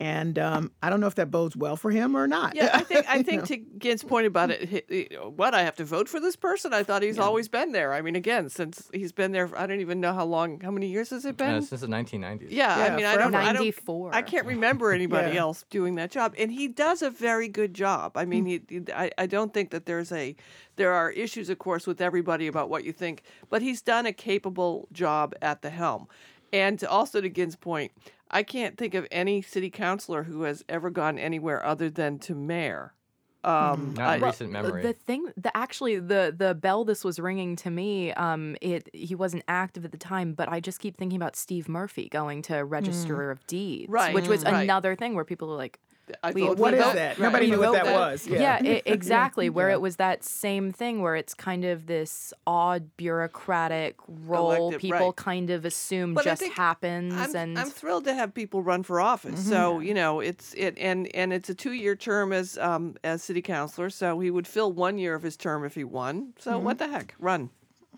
[0.02, 2.56] And um, I don't know if that bodes well for him or not.
[2.56, 3.46] Yeah, I think I You think know?
[3.46, 6.72] to Gid's point about it, he- he- what I have to vote for this person.
[6.72, 7.92] I thought he's always been there.
[7.92, 10.58] I mean, again, since he's been there, I don't even know how long.
[10.60, 11.56] How many years has it been?
[11.56, 12.46] Uh, since the 1990s.
[12.48, 15.40] Yeah, I mean, I don't, I don't, I can't remember anybody Yeah.
[15.42, 18.16] else doing that job, and he does a very good job.
[18.16, 18.30] I Hmm.
[18.30, 20.34] mean, he, he- I, I don't think that there's a,
[20.76, 24.14] there are issues, of course, with everybody about what you think, but he's done a
[24.14, 26.08] capable job at the helm,
[26.54, 27.92] and also to Gin's point,
[28.30, 32.34] I can't think of any city councilor who has ever gone anywhere other than to
[32.34, 32.94] mayor.
[33.42, 34.82] Um, Not in I- recent memory.
[34.82, 38.12] The thing, the actually, the the bell this was ringing to me.
[38.12, 41.66] Um, it he wasn't active at the time, but I just keep thinking about Steve
[41.66, 44.62] Murphy going to Register of Deeds, Right, which was mm, right.
[44.64, 45.80] another thing where people are like.
[46.22, 47.18] I we- vote we What is vote- that?
[47.18, 48.26] Nobody we knew what vote that was.
[48.26, 48.58] Yeah.
[48.64, 49.48] i- exactly.
[49.50, 49.74] Where Yeah.
[49.76, 55.06] it was that same thing where it's kind of this odd bureaucratic role Elected, people
[55.08, 55.16] right.
[55.16, 59.00] kind of assume But just happens, I'm, and I'm thrilled to have people run for
[59.00, 59.48] office.
[59.48, 63.22] So you know, it's it and and it's a two year term as um as
[63.22, 63.90] city councilor.
[63.90, 66.34] So he would fill one year of his term if he won.
[66.38, 67.50] So what the heck, run.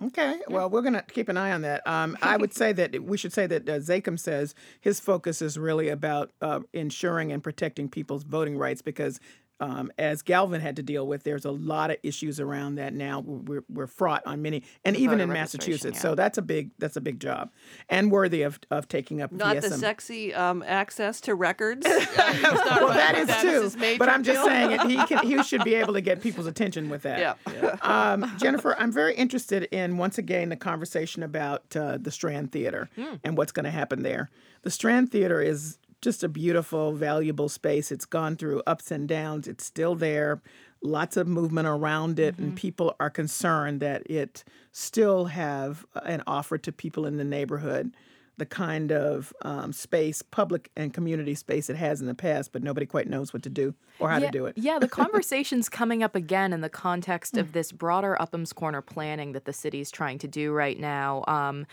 [0.07, 1.87] Okay, well, we're going to keep an eye on that.
[1.87, 5.59] Um, I would say that we should say that uh, Zakim says his focus is
[5.59, 9.21] really about uh, ensuring and protecting people's voting rights because
[9.63, 13.21] um, as Galvin had to deal with, there's a lot of issues around that now.
[13.21, 15.97] We're, we're fraught on many, and even in Massachusetts.
[15.97, 16.03] yeah.
[16.03, 17.51] So that's a big that's a big job,
[17.89, 19.31] and worthy of, of taking up.
[19.31, 21.87] Not the sexy um, access to records.
[21.87, 23.97] well, well, that is too.
[23.99, 26.91] But I'm just saying it, he can, he should be able to get people's attention
[26.91, 27.39] with that.
[27.47, 27.77] Yeah.
[27.83, 32.89] Um, Jennifer, I'm very interested in once again the conversation about uh, the Strand Theater
[32.97, 33.15] Hmm.
[33.23, 34.29] and what's going to happen there.
[34.63, 37.91] The Strand Theater is just a beautiful, valuable space.
[37.91, 39.49] It's gone through ups and downs.
[39.49, 40.43] It's still there.
[40.83, 42.43] Lots of movement around it, Mm-hmm.
[42.43, 47.93] and people are concerned that it still have an offer to people in the neighborhood
[48.39, 52.63] the kind of um, space, public and community space it has in the past, but
[52.63, 54.57] nobody quite knows what to do or how yeah, to do it.
[54.57, 59.33] Yeah, the conversation's coming up again in the context of this broader Upham's Corner planning
[59.33, 61.25] that the city's trying to do right now.
[61.29, 61.67] Um,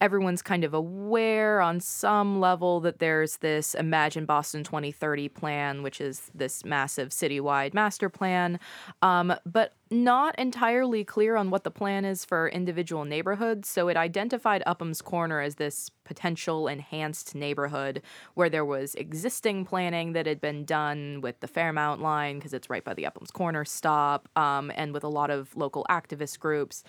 [0.00, 6.00] everyone's kind of aware on some level that there's this Imagine Boston 2030 plan, which
[6.00, 8.58] is this massive citywide master plan,
[9.02, 13.68] um, but not entirely clear on what the plan is for individual neighborhoods.
[13.68, 18.02] So it identified Upham's Corner as this potential enhanced neighborhood
[18.34, 22.68] where there was existing planning that had been done with the Fairmount line because it's
[22.68, 26.82] right by the Upham's Corner stop, um, and with a lot of local activist groups.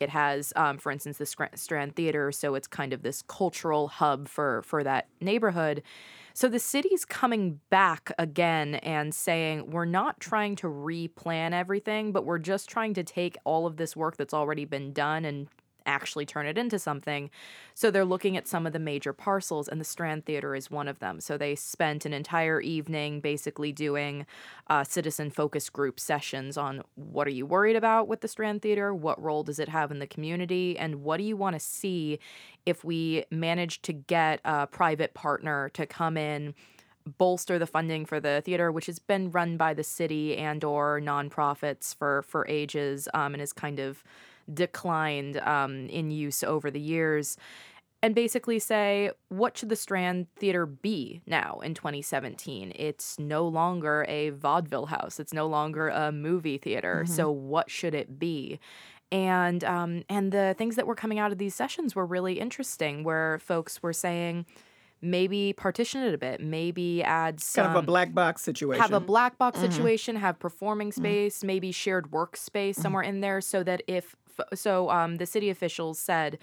[0.00, 4.28] It has, um, for instance, the Strand Theater, so it's kind of this cultural hub
[4.28, 5.82] for for that neighborhood.
[6.34, 12.24] So the city's coming back again and saying we're not trying to replan everything, but
[12.24, 15.48] we're just trying to take all of this work that's already been done and
[15.86, 17.30] actually turn it into something.
[17.74, 20.88] So they're looking at some of the major parcels, and the Strand Theater is one
[20.88, 21.20] of them.
[21.20, 24.26] So they spent an entire evening basically doing
[24.68, 28.94] uh, citizen focus group sessions on what are you worried about with the Strand Theater?
[28.94, 30.78] What role does it have in the community?
[30.78, 32.18] And what do you want to see
[32.66, 36.54] if we manage to get a private partner to come in?
[37.18, 41.00] bolster the funding for the theater which has been run by the city and or
[41.00, 44.04] nonprofits for for ages um, and is kind of
[44.54, 47.36] declined um, in use over the years
[48.04, 54.04] and basically say what should the strand theater be now in 2017 it's no longer
[54.08, 55.20] a vaudeville house.
[55.20, 57.04] It's no longer a movie theater.
[57.06, 58.58] So what should it be?
[59.12, 63.04] And um, and the things that were coming out of these sessions were really interesting
[63.04, 64.46] where folks were saying
[65.04, 68.80] maybe partition it a bit maybe add some kind of a black box situation.
[68.80, 69.62] have a black box Mhm.
[69.62, 74.16] situation, have performing space, maybe shared workspace somewhere in there, so that if
[74.54, 76.38] so, um, the city officials said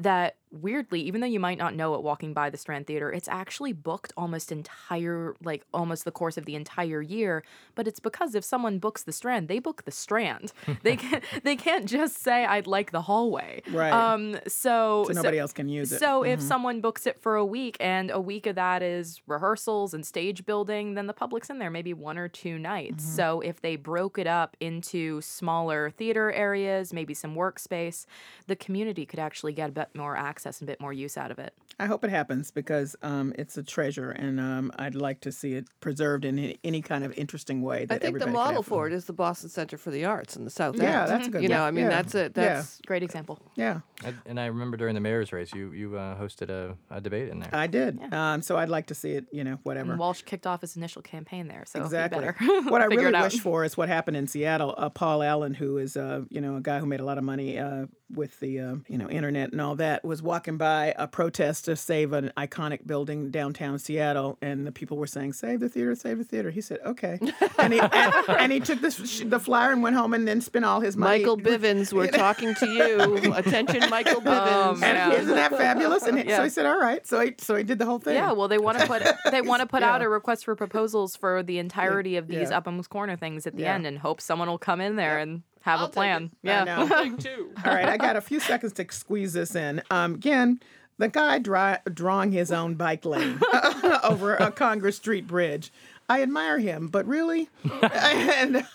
[0.00, 3.28] that weirdly, even though you might not know it walking by the Strand Theater, it's
[3.28, 7.44] actually booked almost entire, like almost the course of the entire year.
[7.76, 10.52] But it's because if someone books the Strand, they book the Strand.
[10.82, 13.62] they can't, they can't just say I'd like the hallway.
[13.70, 13.92] Right.
[13.92, 14.38] Um.
[14.48, 16.00] So So nobody else can use it.
[16.00, 16.42] So if Mhm.
[16.42, 20.44] someone books it for a week and a week of that is rehearsals and stage
[20.46, 23.04] building, then the public's in there maybe one or two nights.
[23.04, 23.16] Mm-hmm.
[23.16, 28.06] So if they broke it up into smaller theater areas, maybe some workspace,
[28.48, 31.30] the community could actually get a bit more access and a bit more use out
[31.30, 31.54] of it.
[31.78, 35.54] I hope it happens because um, it's a treasure, and um, I'd like to see
[35.54, 37.86] it preserved in any, any kind of interesting way.
[37.86, 40.44] That I think the model for it is the Boston Center for the Arts in
[40.44, 40.82] the South End.
[40.82, 41.68] Yeah, that's a good You know, one.
[41.68, 41.90] I mean, Yeah.
[41.90, 42.32] that's it.
[42.36, 42.62] Yeah.
[42.86, 43.38] Great example.
[43.56, 47.00] Yeah, I, and I remember during the mayor's race, you you uh, hosted a, a
[47.00, 47.50] debate in there.
[47.52, 47.98] I did.
[48.12, 49.26] Um, so I'd like to see it.
[49.32, 49.92] You know, whatever.
[49.92, 52.20] And Walsh kicked off his initial campaign there, so exactly.
[52.20, 52.36] better
[52.68, 54.74] what I really wish for is what happened in Seattle.
[54.76, 57.24] Uh, Paul Allen, who is uh, you know a guy who made a lot of
[57.24, 61.06] money uh, with the uh, you know internet and all that, was walking by a
[61.06, 65.68] protest to save an iconic building downtown Seattle, and the people were saying, "Save the
[65.68, 67.18] theater, save the theater." He said, "Okay,"
[67.58, 70.64] and he and, and he took this the flyer and went home and then spent
[70.64, 71.18] all his money.
[71.18, 71.92] Michael Bivins.
[71.92, 73.32] We're talking to you.
[73.34, 74.82] Attention, Michael Bivins.
[74.82, 76.02] And isn't that fabulous?
[76.04, 78.14] And he- so he said, "All right." So he so he did the whole thing.
[78.14, 81.16] Yeah, well, they want to put they want to put out a request for proposals
[81.16, 82.58] for the entirety of these Yeah.
[82.58, 83.74] Upham's Corner things at the Yeah.
[83.74, 86.30] end, and hope someone will come in there and have a plan.
[86.44, 86.80] I Yeah, know.
[87.64, 89.82] All right, I got a few seconds to squeeze this in.
[89.90, 90.60] Um, again,
[90.98, 93.40] the guy dry, drawing his own bike lane
[94.04, 95.72] over a Congress Street bridge.
[96.08, 97.48] I admire him, but really,
[97.82, 98.66] and,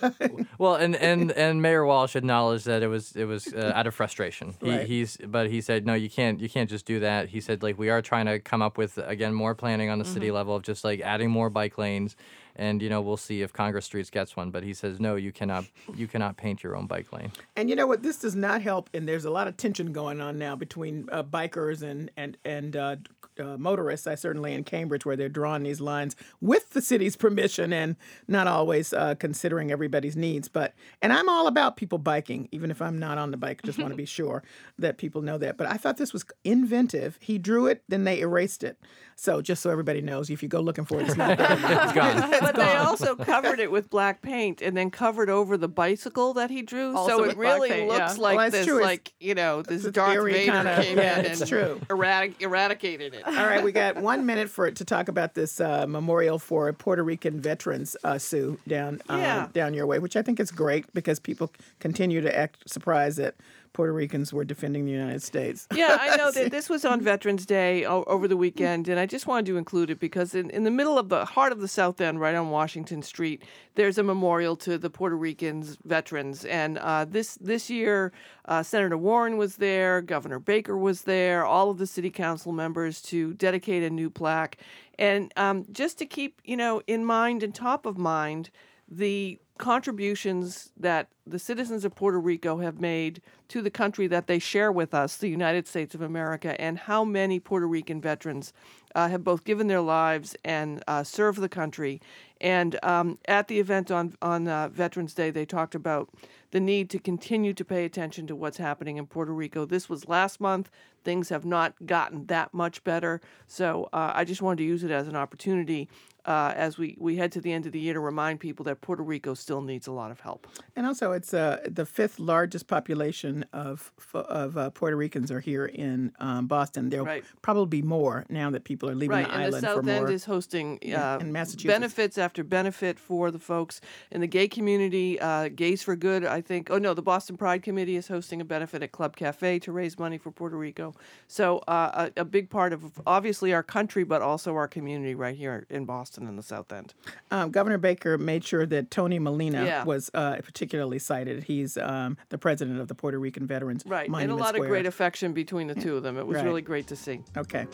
[0.58, 3.94] Well, and, and, and Mayor Walsh acknowledged that it was it was uh, out of
[3.94, 4.56] frustration.
[4.62, 4.88] He, Right.
[4.88, 7.28] He's but he said no, you can't you can't just do that.
[7.28, 10.06] He said like we are trying to come up with again more planning on the
[10.06, 10.36] city Mm-hmm.
[10.36, 12.16] level of just like adding more bike lanes,
[12.56, 14.52] and you know we'll see if Congress Streets gets one.
[14.52, 15.66] But he says no, you cannot
[15.96, 17.32] you cannot paint your own bike lane.
[17.56, 18.04] and you know what?
[18.04, 18.90] This does not help.
[18.94, 22.76] And there's a lot of tension going on now between uh, bikers and and and
[22.76, 22.96] uh,
[23.40, 24.08] uh, motorists.
[24.08, 27.96] I certainly in Cambridge where they're drawing these lines with the city's permission and
[28.28, 30.48] not always uh, considering everybody's needs.
[30.48, 33.62] But and I'm all about people biking, even if I'm not on the bike.
[33.64, 34.44] Just want to be sure
[34.80, 35.58] that people know that.
[35.58, 37.18] But I thought this was inventive.
[37.22, 38.80] He drew it, then they erased it.
[39.18, 41.48] So just so everybody knows, if you go looking for it, it's not there.
[41.52, 42.34] It's gone.
[42.46, 46.50] but they also covered it with black paint and then covered over the bicycle that
[46.50, 48.22] he drew, Also so it really paint, looks yeah.
[48.24, 48.82] like Well, this, true.
[48.82, 51.82] Like you know, this the Darth theory Vader kinda- came yeah, in it's and true.
[51.90, 53.26] eradic- eradicated it.
[53.26, 56.72] All right, we got one minute for it to talk about this uh, memorial for
[56.74, 59.48] Puerto Rican veterans, uh, Sue, down um, Yeah.
[59.54, 63.36] down your way, which I think is great because people continue to act surprised that
[63.76, 65.68] Puerto Ricans were defending the United States.
[65.76, 69.06] yeah, I know that this was on Veterans Day o- over the weekend, and I
[69.06, 71.68] just wanted to include it because in, in the middle of the heart of the
[71.68, 73.44] South End, right on Washington Street,
[73.76, 76.46] there's a memorial to the Puerto Ricans veterans.
[76.46, 78.14] And uh, this this year,
[78.46, 83.02] uh, Senator Warren was there, Governor Baker was there, all of the city council members
[83.04, 84.58] to dedicate a new plaque,
[84.98, 88.52] and um, just to keep you know in mind and top of mind
[88.88, 94.38] the contributions that the citizens of Puerto Rico have made to the country that they
[94.38, 98.52] share with us, the United States of America, and how many Puerto Rican veterans
[98.96, 102.02] uh, have both given their lives and uh, served the country.
[102.42, 106.10] And um, at the event on on uh, Veterans Day, they talked about
[106.52, 109.66] the need to continue to pay attention to what's happening in Puerto Rico.
[109.66, 110.70] This was last month.
[111.04, 113.22] Things have not gotten that much better.
[113.48, 115.90] So uh, I just wanted to use it as an opportunity
[116.26, 118.82] uh, as we, we head to the end of the year to remind people that
[118.82, 120.48] Puerto Rico still needs a lot of help.
[120.76, 125.66] And also, it's uh, the fifth largest population of of uh, Puerto Ricans are here
[125.66, 126.90] in um, Boston.
[126.90, 127.24] There'll Right.
[127.42, 129.86] probably be more now that people are leaving right, the and the island for South
[129.86, 129.96] more.
[129.96, 133.80] End is hosting Yeah, uh, benefits after benefit for the folks
[134.12, 135.20] in the gay community.
[135.20, 136.70] Uh, Gays for Good, I think.
[136.72, 140.00] Oh no, the Boston Pride Committee is hosting a benefit at Club Cafe to raise
[140.00, 140.94] money for Puerto Rico.
[141.28, 145.36] So uh, a, a big part of obviously our country, but also our community right
[145.36, 146.94] here in Boston and in the South End.
[147.32, 149.84] Um, Governor Baker made sure that Tony Molina Yeah.
[149.84, 151.44] was uh, particularly cited.
[151.44, 154.64] He's um, the president of the Puerto Rican Veterans Right, and a lot Square.
[154.64, 156.18] of great affection between the two of them.
[156.18, 156.46] It was Right.
[156.46, 157.22] really great to see.
[157.38, 157.66] Okay.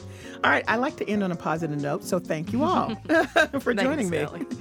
[0.43, 0.63] All right.
[0.67, 2.95] I like to end on a positive note, so thank you all
[3.59, 4.19] for Thanks, joining me.
[4.19, 4.45] Sally.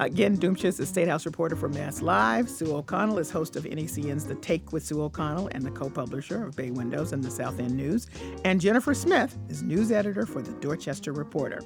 [0.00, 2.48] Again, Dumcius is State House reporter for Mass Live.
[2.48, 6.54] Sue O'Connell is host of NECN's The Take with Sue O'Connell and the co-publisher of
[6.54, 8.06] Bay Windows and the South End News.
[8.44, 11.62] And Jennifer Smith is news editor for the Dorchester Reporter.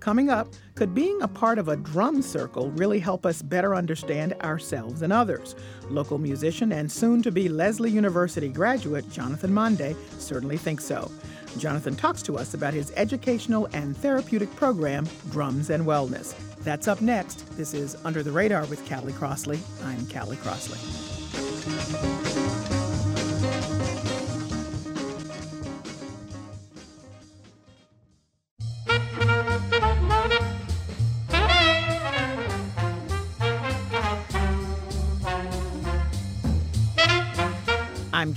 [0.00, 4.32] Coming up, could being a part of a drum circle really help us better understand
[4.40, 5.54] ourselves and others?
[5.90, 11.10] Local musician and soon-to-be Lesley University graduate Jonathan Monday certainly thinks so.
[11.58, 16.34] Jonathan talks to us about his educational and therapeutic program, Drums and Wellness.
[16.66, 17.48] That's up next.
[17.56, 19.60] This is Under the Radar with Callie Crossley.
[19.84, 20.80] I'm Callie Crossley.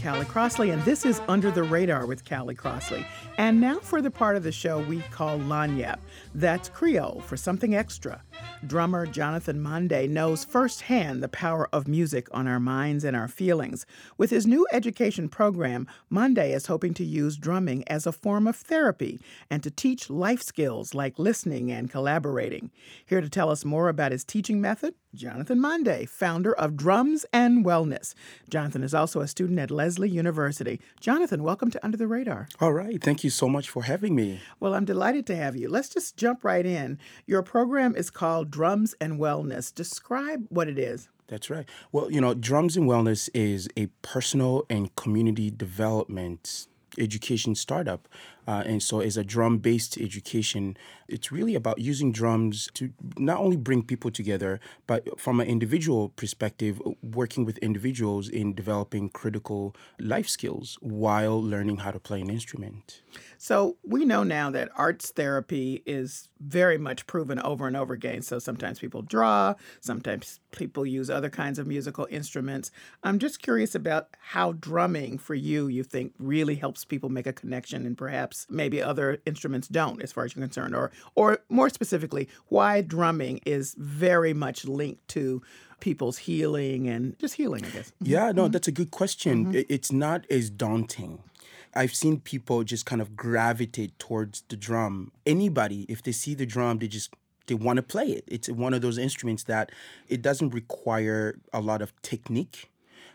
[0.01, 3.05] Callie Crossley, and this is Under the Radar with Callie Crossley.
[3.37, 5.99] And now for the part of the show we call Lagniappe.
[6.33, 8.21] That's Creole for something extra.
[8.65, 13.85] Drummer Jonathan Monday knows firsthand the power of music on our minds and our feelings.
[14.17, 18.55] With his new education program, Monday is hoping to use drumming as a form of
[18.55, 19.19] therapy
[19.49, 22.71] and to teach life skills like listening and collaborating.
[23.05, 27.65] Here to tell us more about his teaching method, Jonathan Monday, founder of Drums and
[27.65, 28.13] Wellness.
[28.47, 30.79] Jonathan is also a student at Lesley University.
[30.99, 32.47] Jonathan, welcome to Under the Radar.
[32.61, 33.03] All right.
[33.03, 34.39] Thank you so much for having me.
[34.59, 35.67] Well, I'm delighted to have you.
[35.67, 36.99] Let's just jump right in.
[37.25, 39.73] Your program is called Drums and Wellness.
[39.73, 41.09] Describe what it is.
[41.27, 41.67] That's right.
[41.91, 46.67] Well, you know, Drums and Wellness is a personal and community development
[46.99, 48.07] education startup.
[48.49, 50.75] Uh, and so, as a drum based education,
[51.07, 56.09] it's really about using drums to not only bring people together, but from an individual
[56.09, 62.29] perspective, working with individuals in developing critical life skills while learning how to play an
[62.31, 63.03] instrument.
[63.37, 68.21] So we know now that arts therapy is very much proven over and over again.
[68.21, 72.71] So sometimes people draw, sometimes people use other kinds of musical instruments.
[73.03, 77.33] I'm just curious about how drumming for you, you think, really helps people make a
[77.33, 81.69] connection and perhaps maybe other instruments don't as far as you're concerned, or or more
[81.69, 85.41] specifically, why drumming is very much linked to
[85.79, 87.91] people's healing and just healing, I guess.
[88.01, 88.51] Yeah, no, mm-hmm.
[88.51, 89.45] that's a good question.
[89.45, 89.57] Mm-hmm.
[89.57, 91.23] I- It's not as daunting.
[91.75, 95.11] I've seen people just kind of gravitate towards the drum.
[95.25, 97.13] Anybody, if they see the drum, they just
[97.47, 98.23] they want to play it.
[98.27, 99.71] It's one of those instruments that
[100.07, 102.69] it doesn't require a lot of technique.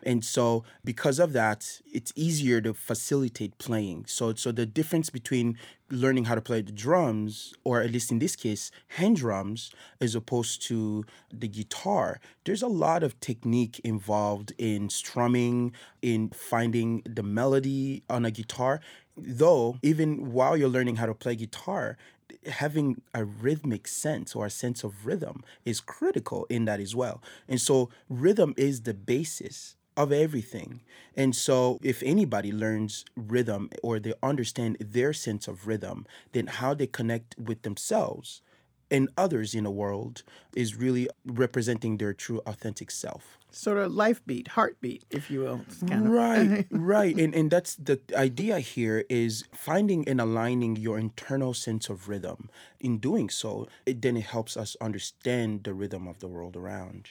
[0.05, 4.05] And so because of that, it's easier to facilitate playing.
[4.07, 5.59] So so the difference between
[5.91, 10.15] learning how to play the drums, or at least in this case, hand drums, as
[10.15, 17.23] opposed to the guitar, there's a lot of technique involved in strumming, in finding the
[17.23, 18.81] melody on a guitar.
[19.17, 21.97] Though, even while you're learning how to play guitar,
[22.47, 27.23] having a rhythmic sense or a sense of rhythm is critical in that as well.
[27.49, 30.81] And so rhythm is the basis of everything.
[31.17, 36.75] And so if anybody learns rhythm or they understand their sense of rhythm, then how
[36.75, 38.43] they connect with themselves
[38.91, 40.23] and others in the world
[40.55, 45.61] is really representing their true authentic self sort of life beat, heartbeat, if you will.
[45.89, 46.13] Kind of.
[46.13, 47.17] Right, right.
[47.17, 52.51] And and that's the idea here is finding and aligning your internal sense of rhythm.
[52.81, 57.09] In doing so, it then it helps us understand the rhythm of the world around.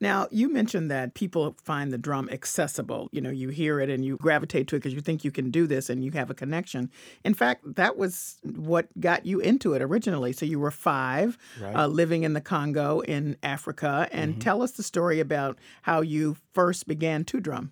[0.00, 3.08] Now, you mentioned that people find the drum accessible.
[3.12, 5.50] You know, you hear it and you gravitate to it because you think you can
[5.50, 6.90] do this and you have a connection.
[7.24, 10.32] In fact, that was what got you into it originally.
[10.32, 11.74] So you were five, right.
[11.74, 14.08] uh, living in the Congo in Africa.
[14.12, 14.40] And mm-hmm.
[14.40, 17.70] tell us the story about how you first began to drum.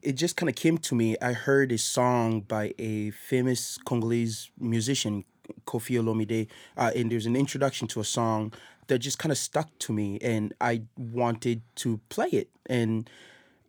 [0.00, 1.16] It just kind of came to me.
[1.20, 5.24] I heard a song by a famous Congolese musician,
[5.66, 6.46] Koffi Olomide,
[6.76, 8.52] uh, and there's an introduction to a song
[8.86, 12.48] that just kind of stuck to me, and I wanted to play it.
[12.66, 13.10] And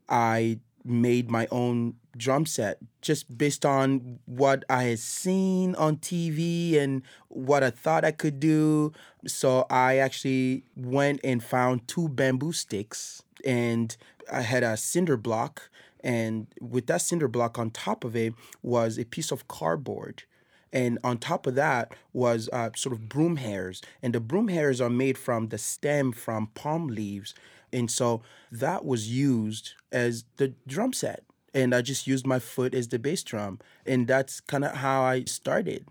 [0.07, 6.77] I made my own drum set just based on what I had seen on TV
[6.77, 8.93] and what I thought I could do.
[9.25, 13.95] So I actually went and found two bamboo sticks and
[14.31, 15.69] I had a cinder block.
[16.01, 20.23] And with that cinder block on top of it was a piece of cardboard.
[20.71, 23.81] And on top of that was uh, sort of broom hairs.
[24.01, 27.33] And the broom hairs are made from the stem from palm leaves.
[27.73, 28.21] And so
[28.51, 31.23] that was used as the drum set.
[31.53, 33.59] And I just used my foot as the bass drum.
[33.85, 35.85] And that's kind of how I started.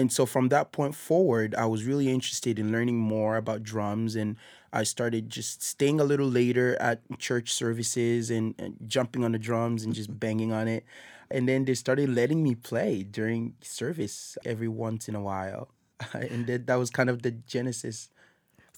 [0.00, 4.16] And so from that point forward, I was really interested in learning more about drums.
[4.16, 4.36] And
[4.72, 9.38] I started just staying a little later at church services and, and jumping on the
[9.38, 10.86] drums and just banging on it.
[11.30, 15.68] And then they started letting me play during service every once in a while.
[16.14, 18.08] and that, that was kind of the genesis.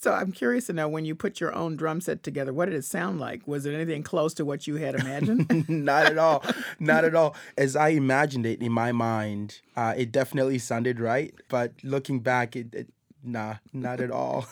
[0.02, 2.74] So I'm curious to know when you put your own drum set together, what did
[2.74, 3.46] it sound like?
[3.46, 5.68] Was it anything close to what you had imagined?
[5.68, 6.44] Not at all.
[6.80, 7.36] Not at all.
[7.56, 11.32] As I imagined it in my mind, uh, it definitely sounded right.
[11.48, 12.88] But looking back, it, it
[13.22, 14.46] nah, not at all.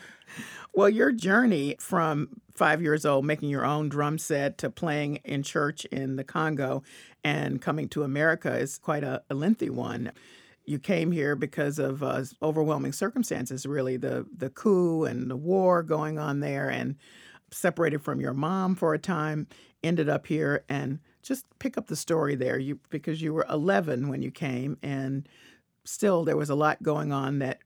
[0.72, 5.42] well, your journey from five years old, making your own drum set, to playing in
[5.42, 6.82] church in the Congo
[7.22, 10.12] and coming to America is quite a, a lengthy one
[10.70, 15.82] you came here because of uh, overwhelming circumstances, really the the coup and the war
[15.82, 16.94] going on there, and
[17.50, 19.48] separated from your mom for a time,
[19.82, 22.56] ended up here, and just pick up the story there.
[22.56, 25.28] You because you were 11 when you came, and
[25.84, 27.58] still there was a lot going on that.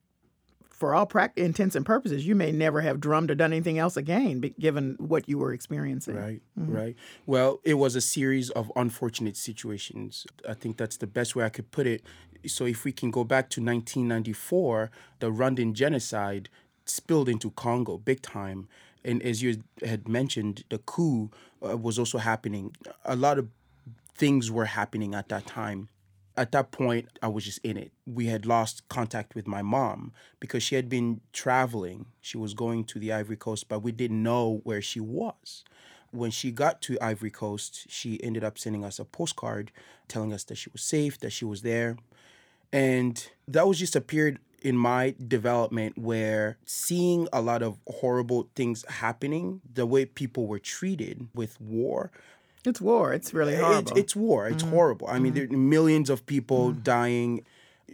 [0.85, 3.97] For all pract- intents and purposes, you may never have drummed or done anything else
[3.97, 6.14] again, given what you were experiencing.
[6.14, 6.76] Right, mm-hmm.
[6.76, 6.97] right.
[7.24, 10.26] Well, it was a series of unfortunate situations.
[10.47, 12.03] I think that's the best way I could put it
[12.47, 16.49] so if we can go back to 1994, the Rwandan genocide
[16.85, 18.68] spilled into Congo big time.
[19.05, 21.30] And as you had mentioned, the coup
[21.66, 22.74] uh, was also happening.
[23.07, 23.49] A lot of
[24.14, 25.89] things were happening at that time.
[26.37, 27.93] At that point, I was just in it.
[28.07, 32.07] We had lost contact with my mom because she had been traveling.
[32.20, 35.64] She was going to the Ivory Coast, but we didn't know where she was
[36.14, 39.72] when she got to Ivory Coast, she ended up sending us a postcard
[40.09, 41.97] telling us that she was safe, that she was there.
[42.72, 48.49] And that was just a period in my development where seeing a lot of horrible
[48.55, 52.11] things happening, the way people were treated with war.
[52.67, 53.12] It's war.
[53.12, 53.93] It's really horrible.
[53.93, 54.49] It's, it's war.
[54.49, 54.73] It's mm-hmm.
[54.73, 55.07] horrible.
[55.09, 55.51] I mean, mm-hmm.
[55.51, 56.81] there are millions of people mm-hmm.
[56.81, 57.45] dying,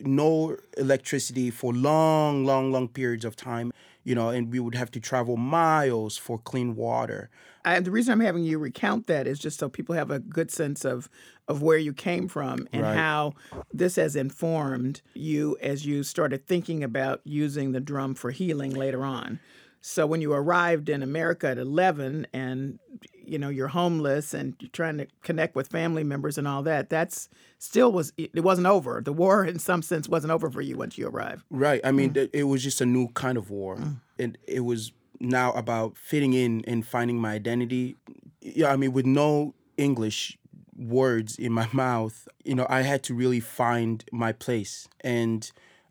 [0.03, 3.73] no electricity for long, long, long periods of time
[4.05, 7.31] you know, and we would have to travel miles for clean water.
[7.64, 10.51] And the reason I'm having you recount that is just so people have a good
[10.51, 11.09] sense of
[11.47, 12.97] of where you came from and right.
[12.97, 13.35] how
[13.73, 19.05] this has informed you as you started thinking about using the drum for healing later
[19.05, 19.41] on.
[19.81, 22.78] So when you arrived in America at 11 and
[23.24, 26.91] you know you're homeless and you're trying to connect with family members and all that,
[26.91, 27.28] that's
[27.59, 29.01] still was it wasn't over.
[29.01, 31.45] The war in some sense wasn't over for you once you arrived.
[31.51, 31.81] Right.
[31.83, 32.28] I mean, mm.
[32.33, 33.76] it was just a new kind of war.
[33.76, 34.01] Mm.
[34.18, 37.97] And it was now about fitting in and finding my identity.
[38.43, 40.39] Yeah, I mean with no English
[40.76, 45.51] words in my mouth, you know, I had to really find my place and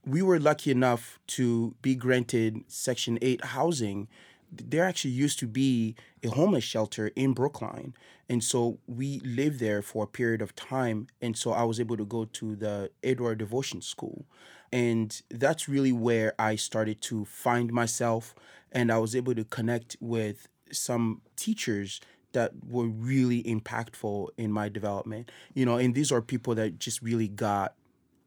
[0.10, 4.08] we were lucky enough to be granted Section 8 housing.
[4.52, 7.94] There actually used to be a homeless shelter in Brookline.
[8.28, 11.08] And so we lived there for a period of time.
[11.22, 14.26] And so I was able to go to the Edward Devotion School.
[14.72, 18.34] And that's really where I started to find myself.
[18.72, 22.02] And I was able to connect with some teachers
[22.32, 25.32] that were really impactful in my development.
[25.54, 27.76] You know, and these are people that just really got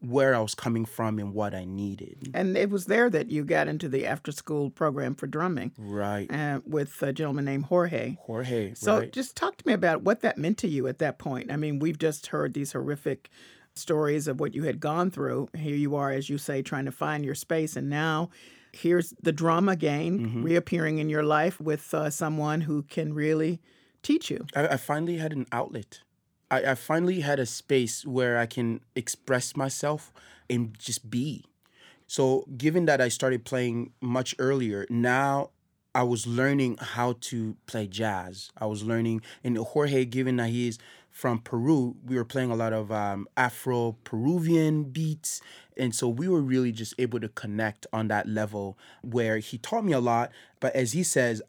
[0.02, 2.30] where I was coming from and what I needed.
[2.34, 5.72] And it was there that you got into the after school program for drumming.
[5.78, 6.30] Right.
[6.30, 8.16] Uh, with a gentleman named Jorge.
[8.20, 8.74] Jorge.
[8.74, 9.12] So right.
[9.12, 11.52] just talk to me about what that meant to you at that point.
[11.52, 13.30] I mean, we've just heard these horrific
[13.74, 15.48] stories of what you had gone through.
[15.56, 17.76] Here you are, as you say, trying to find your space.
[17.76, 18.30] And now
[18.72, 20.42] here's the drum again, Mm-hmm.
[20.42, 23.60] reappearing in your life with uh, someone who can really
[24.02, 24.46] teach you.
[24.56, 26.00] I, I finally had an outlet.
[26.52, 30.12] I, I finally had a space where I can express myself
[30.48, 31.46] and just be.
[32.06, 35.50] So, given that I started playing much earlier, now
[35.94, 38.50] I was learning how to play jazz.
[38.58, 40.78] I was learning, and Jorge, given that he is
[41.10, 45.40] from Peru, we were playing a lot of um, Afro Peruvian beats.
[45.76, 49.84] And so we were really just able to connect on that level where he taught
[49.84, 50.30] me a lot.
[50.60, 51.42] But as he says,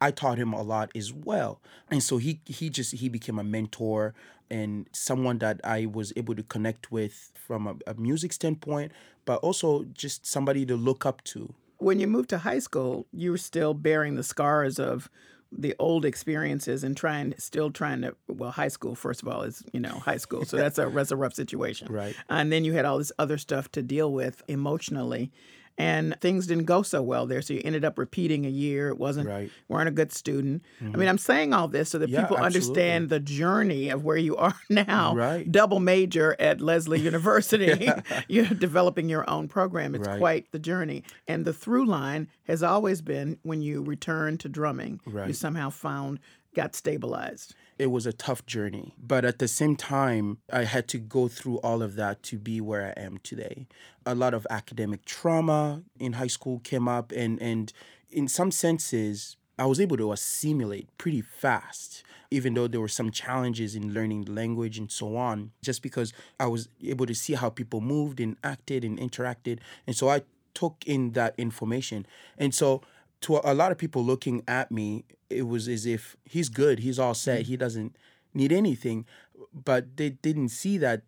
[0.00, 1.60] I taught him a lot as well.
[1.90, 4.14] And so he he just he became a mentor
[4.50, 8.92] and someone that I was able to connect with from a, a music standpoint,
[9.24, 11.52] but also just somebody to look up to.
[11.78, 15.10] When you moved to high school, you were still bearing the scars of
[15.52, 19.62] the old experiences and trying still trying to well high school first of all is
[19.72, 22.16] you know high school so that's a that's a rough situation Right.
[22.28, 25.30] and then you had all this other stuff to deal with emotionally
[25.78, 27.42] and things didn't go so well there.
[27.42, 28.88] So you ended up repeating a year.
[28.88, 29.50] It wasn't Right.
[29.68, 30.62] weren't a good student.
[30.80, 31.08] I mean mm-hmm.
[31.08, 34.54] i'm saying all this so that Yeah, people understand the journey of where you are
[34.70, 35.14] now.
[35.14, 35.50] Right.
[35.50, 37.90] double major at lesley university.
[38.28, 39.94] You're developing your own program.
[39.94, 40.18] It's Right.
[40.18, 41.04] quite the journey.
[41.28, 46.20] And the through line has always been when you return to drumming you somehow found
[46.54, 48.94] got stabilized it was a tough journey.
[48.98, 52.60] But at the same time, I had to go through all of that to be
[52.60, 53.66] where I am today.
[54.04, 57.72] A lot of academic trauma in high school came up, and, and
[58.10, 63.10] in some senses, I was able to assimilate pretty fast, even though there were some
[63.10, 67.34] challenges in learning the language and so on, just because I was able to see
[67.34, 69.60] how people moved and acted and interacted.
[69.86, 70.22] And so I
[70.54, 72.06] took in that information.
[72.38, 72.82] And so
[73.22, 76.98] to a lot of people looking at me, it was as if he's good, he's
[76.98, 77.48] all set, mm-hmm.
[77.48, 77.96] he doesn't
[78.34, 79.06] need anything.
[79.52, 81.02] But they didn't see that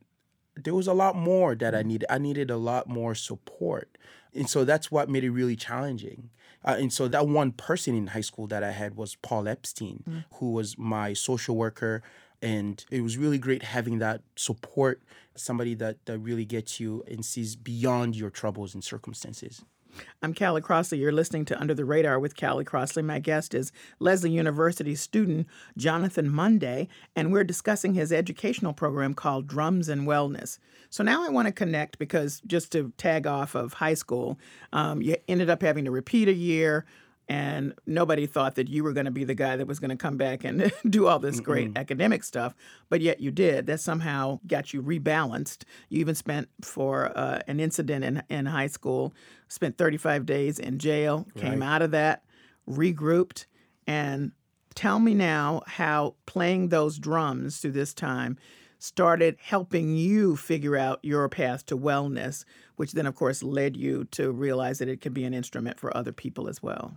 [0.56, 1.88] there was a lot more that I mm-hmm.
[1.88, 2.06] needed.
[2.10, 3.96] I needed a lot more support.
[4.34, 6.30] And so that's what made it really challenging.
[6.64, 10.02] Uh, and so that one person in high school that I had was Paul Epstein,
[10.08, 10.24] mm.
[10.34, 12.02] who was my social worker.
[12.42, 15.02] And it was really great having that support,
[15.34, 19.64] somebody that, that really gets you and sees beyond your troubles and circumstances.
[20.22, 20.98] I'm Callie Crossley.
[20.98, 23.02] You're listening to Under the Radar with Callie Crossley.
[23.02, 29.46] My guest is Lesley University student Jonathan Monday, and we're discussing his educational program called
[29.46, 30.58] Drums and Wellness.
[30.90, 34.38] So now I want to connect because just to tag off of high school,
[34.72, 36.84] um, you ended up having to repeat a year.
[37.30, 39.96] And nobody thought that you were going to be the guy that was going to
[39.96, 42.54] come back and do all this great academic stuff,
[42.88, 43.66] but yet you did.
[43.66, 45.64] That somehow got you rebalanced.
[45.90, 49.12] You even spent for uh, an incident in, in high school,
[49.48, 51.66] spent 35 days in jail, came Right.
[51.68, 52.24] out of that,
[52.66, 53.46] regrouped,
[53.86, 54.32] and
[54.74, 58.38] tell me now how playing those drums through this time
[58.78, 62.44] started helping you figure out your path to wellness,
[62.76, 65.94] which then, of course, led you to realize that it could be an instrument for
[65.96, 66.96] other people as well.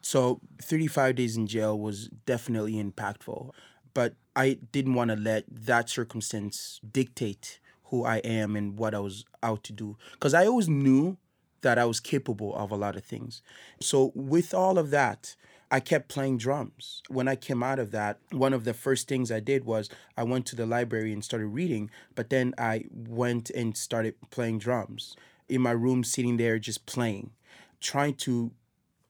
[0.00, 3.50] So 35 days in jail was definitely impactful,
[3.94, 9.00] but I didn't want to let that circumstance dictate who I am and what I
[9.00, 11.16] was out to do because I always knew
[11.62, 13.42] that I was capable of a lot of things.
[13.80, 15.34] So with all of that,
[15.70, 17.02] I kept playing drums.
[17.08, 20.22] When I came out of that, one of the first things I did was I
[20.22, 25.14] went to the library and started reading, but then I went and started playing drums
[25.48, 27.32] in my room, sitting there just playing,
[27.80, 28.52] trying to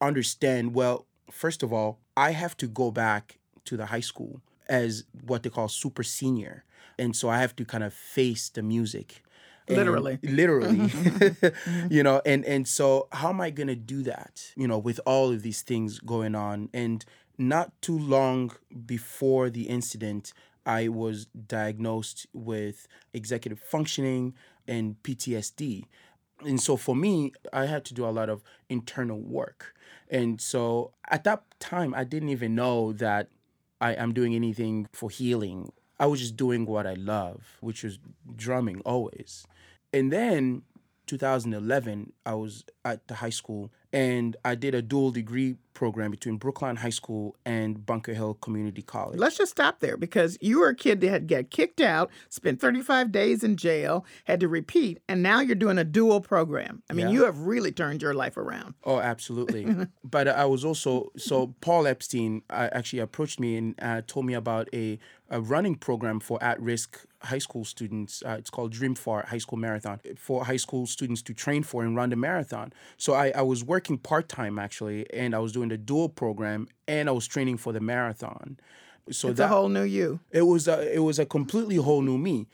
[0.01, 5.05] understand well, first of all, I have to go back to the high school as
[5.25, 6.65] what they call super senior.
[6.99, 9.23] And so I have to kind of face the music.
[9.69, 10.19] Literally.
[10.23, 10.77] literally.
[10.79, 11.09] Mm-hmm.
[11.19, 11.47] Mm-hmm.
[11.47, 11.93] Mm-hmm.
[11.93, 14.53] you know, and and so how am I going to do that?
[14.57, 17.05] You know, with all of these things going on and
[17.37, 18.53] not too long
[18.87, 20.33] before the incident,
[20.65, 24.35] I was diagnosed with executive functioning
[24.67, 25.85] and PTSD.
[26.45, 29.75] And so for me, I had to do a lot of internal work.
[30.11, 33.29] And so at that time, I didn't even know that
[33.81, 35.73] I am doing anything for healing.
[36.01, 37.99] I was just doing what I love, which was
[38.37, 39.47] drumming always.
[39.93, 40.63] And then
[41.07, 46.37] 2011, I was at the high school and I did a dual degree program between
[46.39, 49.19] Brookline High School and Bunker Hill Community College.
[49.19, 52.61] Let's just stop there because you were a kid that had get kicked out, spent
[52.61, 56.83] 35 days in jail, had to repeat, and now you're doing a dual program.
[56.91, 57.13] I mean, Yeah.
[57.13, 58.75] you have really turned your life around.
[58.85, 59.87] Oh, absolutely.
[60.05, 64.35] but I was also so Paul Epstein uh, actually approached me and uh, told me
[64.35, 64.99] about a,
[65.31, 68.23] a running program for at-risk high school students.
[68.25, 71.83] Uh, it's called Dream for High School Marathon for high school students to train for
[71.83, 72.73] and run the marathon.
[72.97, 76.69] So I, I was working part time actually, and I was doing the dual program,
[76.87, 78.59] and I was training for the marathon.
[79.11, 80.21] So it's that a whole new you.
[80.31, 82.47] it was a it was a completely whole new me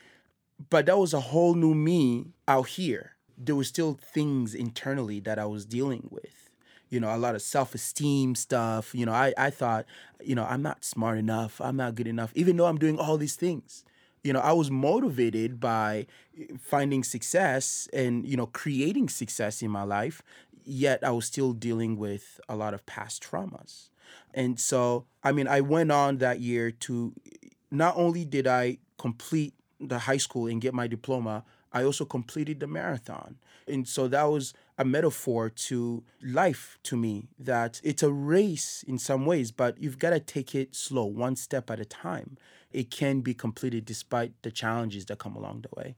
[0.69, 5.37] but that was a whole new me out here there were still things internally that
[5.37, 6.49] i was dealing with
[6.89, 9.85] you know a lot of self-esteem stuff you know i i thought
[10.23, 13.17] you know i'm not smart enough i'm not good enough even though i'm doing all
[13.17, 13.83] these things
[14.25, 16.07] you know i was motivated by
[16.39, 20.23] eh, finding success and you know creating success in my life
[20.65, 23.89] yet i was still dealing with a lot of past traumas.
[24.33, 28.79] And so i mean i went on that year to eh, not only did i
[28.97, 33.37] complete the high school and get my diploma i also completed the marathon.
[33.67, 38.97] And so that was a metaphor to life to me that it's a race in
[38.97, 42.37] some ways but you've got to take it slow one step at a time.
[42.71, 45.95] It can be completed despite the challenges that come along the way.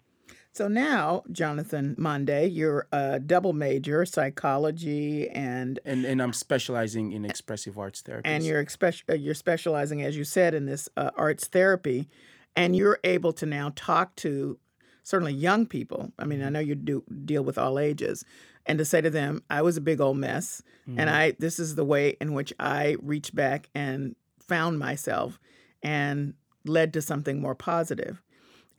[0.58, 7.26] So now, Jonathan Monday, you're a double major, psychology and and and i'm specializing in
[7.26, 11.12] expressive arts therapy and you're expe- uh, you're specializing, as you said, in this uh,
[11.16, 12.10] arts therapy,
[12.56, 14.58] and you're able to now talk to
[15.04, 16.12] certainly young people.
[16.18, 18.26] I mean, I know you do deal with all ages,
[18.68, 21.14] and to say to them, "I was a big old mess, and Mhm.
[21.14, 25.40] I this is the way in which I reached back and found myself,
[25.82, 28.22] and led to something more positive."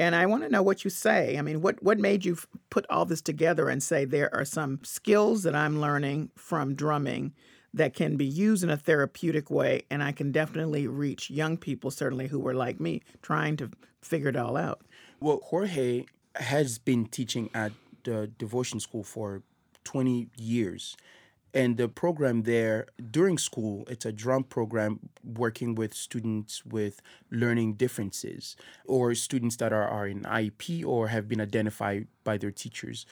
[0.01, 1.37] And I want to know what you say.
[1.37, 2.39] I mean, what what made you
[2.71, 7.33] put all this together and say there are some skills that I'm learning from drumming
[7.75, 11.91] that can be used in a therapeutic way, and I can definitely reach young people,
[11.91, 13.71] certainly who were like me, trying to
[14.01, 14.81] figure it all out.
[15.21, 17.73] Well, Jorge has been teaching at
[18.05, 19.43] the devotion school for
[19.89, 20.99] 20 years.
[21.55, 27.75] And the program there during school, it's a drum program working with students with learning
[27.75, 33.07] differences or students that are, are in IEP or have been identified by their teachers.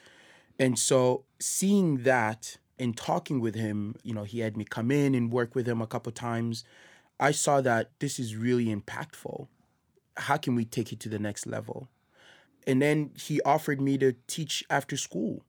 [0.59, 5.15] And so seeing that and talking with him, you know, he had me come in
[5.15, 6.63] and work with him a couple times.
[7.19, 9.47] I saw that this is really impactful.
[10.15, 11.89] How can we take it to the next level?
[12.67, 15.41] And then he offered me to teach after school.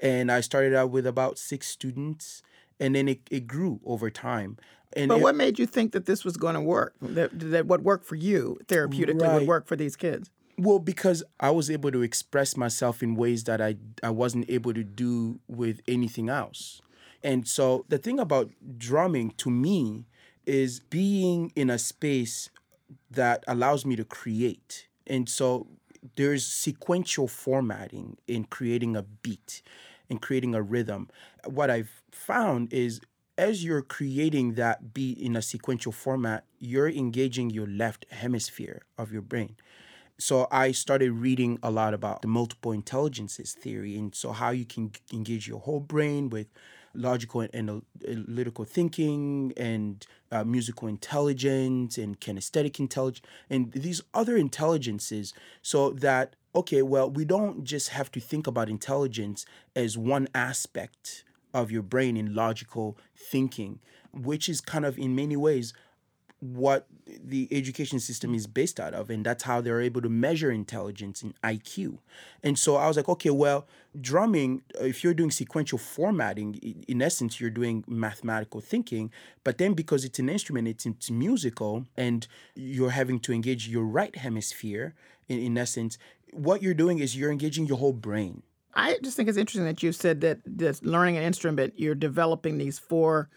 [0.00, 2.42] And I started out with about six students,
[2.78, 4.56] and then it, it grew over time.
[4.94, 6.94] And but it- what made you think that this was going to work?
[7.02, 9.34] That, that what worked for you therapeutically Right.
[9.34, 10.30] would work for these kids?
[10.56, 14.74] Well, because I was able to express myself in ways that I I wasn't able
[14.74, 16.80] to do with anything else.
[17.22, 20.06] And so the thing about drumming to me
[20.46, 22.50] is being in a space
[23.10, 24.88] that allows me to create.
[25.06, 25.68] And so
[26.16, 29.62] there's sequential formatting in creating a beat
[30.10, 31.08] and creating a rhythm.
[31.44, 33.00] What I've found is
[33.36, 39.12] as you're creating that beat in a sequential format, you're engaging your left hemisphere of
[39.12, 39.56] your brain.
[40.18, 44.64] So I started reading a lot about the multiple intelligences theory, and so how you
[44.64, 46.48] can engage your whole brain with
[46.94, 55.32] logical and analytical thinking and uh, musical intelligence and kinesthetic intelligence and these other intelligences
[55.62, 61.24] so that okay well we don't just have to think about intelligence as one aspect
[61.54, 63.78] of your brain in logical thinking
[64.12, 65.72] which is kind of in many ways
[66.40, 70.52] what the education system is based out of and that's how they're able to measure
[70.52, 71.98] intelligence and IQ.
[72.42, 73.66] And so I was like, okay, well,
[74.00, 79.10] drumming if you're doing sequential formatting in essence you're doing mathematical thinking,
[79.42, 83.84] but then because it's an instrument it's, it's musical and you're having to engage your
[83.84, 84.94] right hemisphere
[85.28, 85.98] in, in essence,
[86.32, 88.42] what you're doing is you're engaging your whole brain.
[88.74, 92.58] I just think it's interesting that you said that this learning an instrument, you're developing
[92.58, 93.28] these four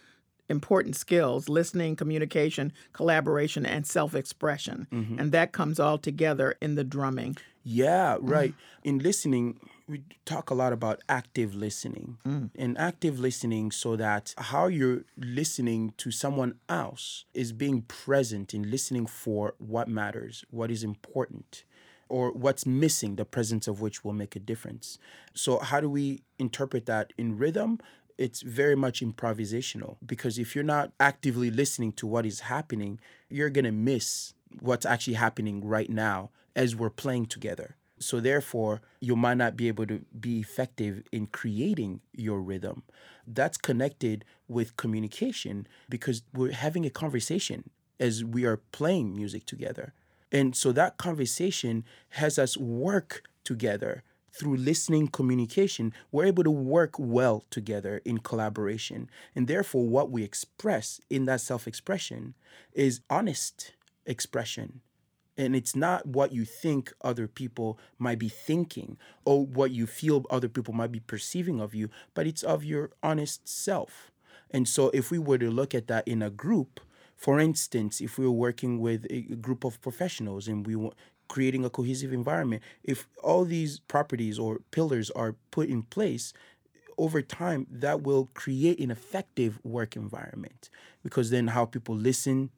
[0.50, 4.88] important skills listening, communication, collaboration, and self expression.
[4.92, 5.20] Mhm.
[5.20, 7.38] And that comes all together in the drumming.
[7.64, 8.56] Yeah, right.
[8.84, 12.18] In listening, we talk a lot about active listening.
[12.56, 18.72] And active listening so that how you're listening to someone else is being present in
[18.72, 21.64] listening for what matters, what is important,
[22.10, 24.98] or what's missing, the presence of which will make a difference.
[25.34, 27.80] So, how do we interpret that in rhythm?
[28.22, 32.99] It's very much improvisational because if you're not actively listening to what is happening,
[33.30, 37.78] you're going to miss what's actually happening right now as we're playing together.
[37.97, 42.84] So therefore, you might not be able to be effective in creating your rhythm.
[43.26, 49.95] That's connected with communication because we're having a conversation as we are playing music together.
[50.32, 55.93] And so that conversation has us work together through listening communication.
[56.11, 59.09] We're able to work well together in collaboration.
[59.36, 62.36] And therefore, what we express in that self expression
[62.73, 63.73] is honest
[64.05, 64.82] expression.
[65.38, 70.25] And it's not what you think other people might be thinking or what you feel
[70.29, 74.11] other people might be perceiving of you, but it's of your honest self.
[74.51, 76.82] And so, if we were to look at that in a group,
[77.15, 80.75] for instance, if we were working with a group of professionals and we
[81.32, 86.34] creating a cohesive environment, if all these properties or pillars are put in place,
[86.97, 90.69] over time that will create an effective work environment
[91.03, 92.49] because then how people listen,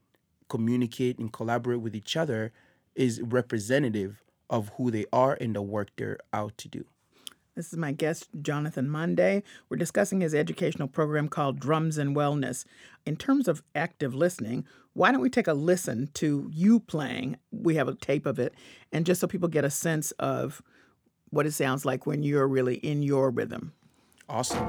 [0.50, 2.52] communicate, and collaborate with each other
[2.96, 6.84] is representative of who they are and the work they're out to do.
[7.56, 9.44] This is my guest, Jonathan Monday.
[9.70, 12.66] We're discussing his educational program called Drums and Wellness.
[13.06, 17.38] In terms of active listening, why don't we take a listen to you playing?
[17.52, 18.54] We have a tape of it,
[18.92, 20.62] and just so people get a sense of
[21.30, 23.74] what it sounds like when you're really in your rhythm.
[24.30, 24.68] Awesome.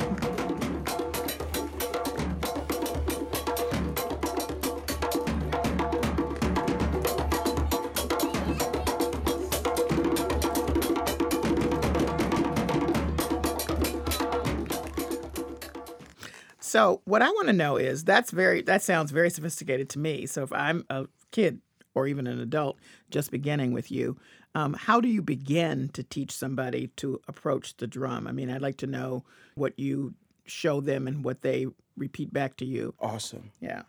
[16.74, 20.26] So what I want to know is that's very that sounds very sophisticated to me.
[20.26, 21.60] So if I'm a kid
[21.94, 22.78] or even an adult
[23.12, 24.16] just beginning with you,
[24.56, 28.26] um, how do you begin to teach somebody to approach the drum?
[28.26, 29.22] I mean, I'd like to know
[29.54, 30.14] what you
[30.46, 32.92] show them and what they repeat back to you.
[32.98, 33.52] Awesome.
[33.60, 33.82] Yeah.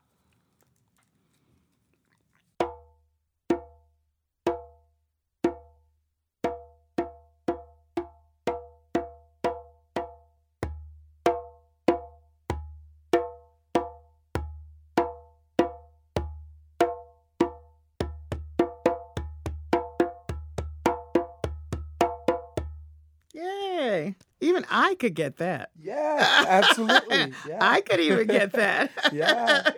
[24.76, 25.70] I could get that.
[25.82, 27.34] Yeah, absolutely.
[27.48, 27.60] Yeah.
[27.62, 28.92] I could even get that.
[29.14, 29.70] yeah.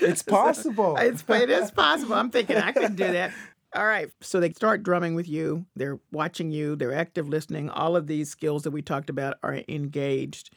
[0.00, 0.96] It's possible.
[0.96, 2.14] It's, it is possible.
[2.14, 3.32] I'm thinking I could do that.
[3.74, 4.08] All right.
[4.20, 5.66] So they start drumming with you.
[5.74, 6.76] They're watching you.
[6.76, 7.70] They're active listening.
[7.70, 10.50] All of these skills that we talked about are engaged.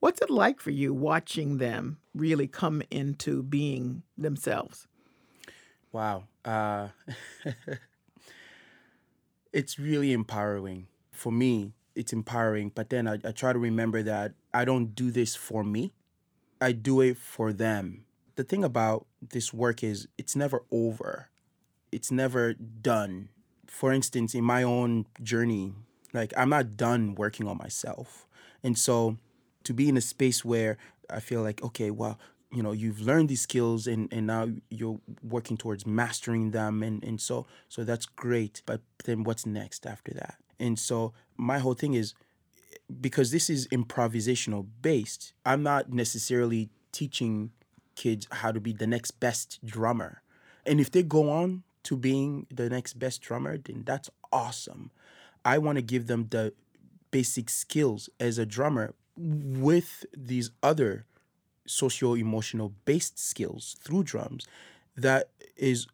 [0.00, 4.88] What's it like for you watching them really come into being themselves?
[5.92, 6.24] Wow.
[6.42, 6.88] Uh,
[9.52, 12.70] it's really empowering for me it's empowering.
[12.74, 15.92] But then I, I try to remember that I don't do this for me,
[16.60, 18.04] I do it for them.
[18.36, 21.30] The thing about this work is it's never over,
[21.90, 23.30] it's never done.
[23.66, 25.74] For instance, in my own journey,
[26.12, 28.26] like I'm not done working on myself.
[28.62, 29.16] And so
[29.64, 30.78] to be in a space where
[31.10, 32.18] I feel like, okay, well,
[32.52, 37.02] you know, you've learned these skills and, and now you're working towards mastering them and,
[37.04, 38.62] and so so that's great.
[38.66, 40.36] But then what's next after that?
[40.58, 42.14] And so my whole thing is
[43.00, 47.50] because this is improvisational based, I'm not necessarily teaching
[47.94, 50.22] kids how to be the next best drummer.
[50.64, 54.90] And if they go on to being the next best drummer, then that's awesome.
[55.44, 56.52] I want to give them the
[57.10, 61.06] basic skills as a drummer with these other
[61.66, 64.46] socio emotional based skills through drums
[64.96, 65.86] that is,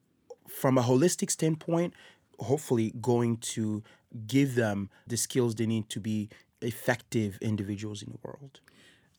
[0.49, 1.95] from a holistic standpoint,
[2.39, 3.83] hopefully going to
[4.27, 6.29] give them the skills they need to be
[6.61, 8.61] effective individuals in the world.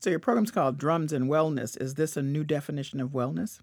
[0.00, 1.80] So your program's called Drums and Wellness.
[1.80, 3.60] Is this a new definition of wellness?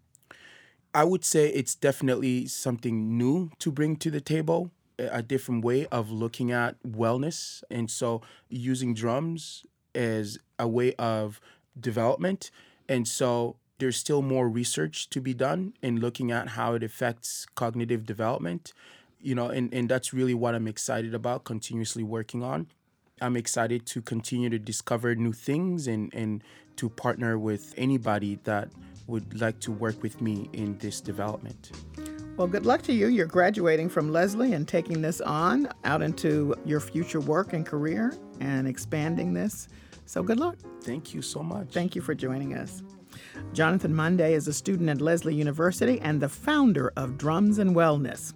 [0.94, 5.86] I would say it's definitely something new to bring to the table, a different way
[5.88, 7.64] of looking at wellness.
[7.70, 9.66] And so using drums
[9.96, 11.40] as a way of
[11.80, 12.52] development.
[12.90, 17.46] And so there's still more research to be done in looking at how it affects
[17.56, 18.74] cognitive development
[19.22, 22.68] you know, and, and that's really what I'm excited about, continuously working on.
[23.22, 26.44] I'm excited to continue to discover new things and, and
[26.78, 28.70] to partner with anybody that
[29.08, 31.72] would like to work with me in this development.
[32.38, 33.08] Well, good luck to you.
[33.08, 38.18] You're graduating from Lesley and taking this on out into your future work and career
[38.40, 39.68] and expanding this.
[40.06, 40.56] So good luck.
[40.82, 41.72] Thank you so much.
[41.72, 42.82] Thank you for joining us.
[43.54, 48.34] Jonathan Monday is a student at Lesley University and the founder of Drums and Wellness.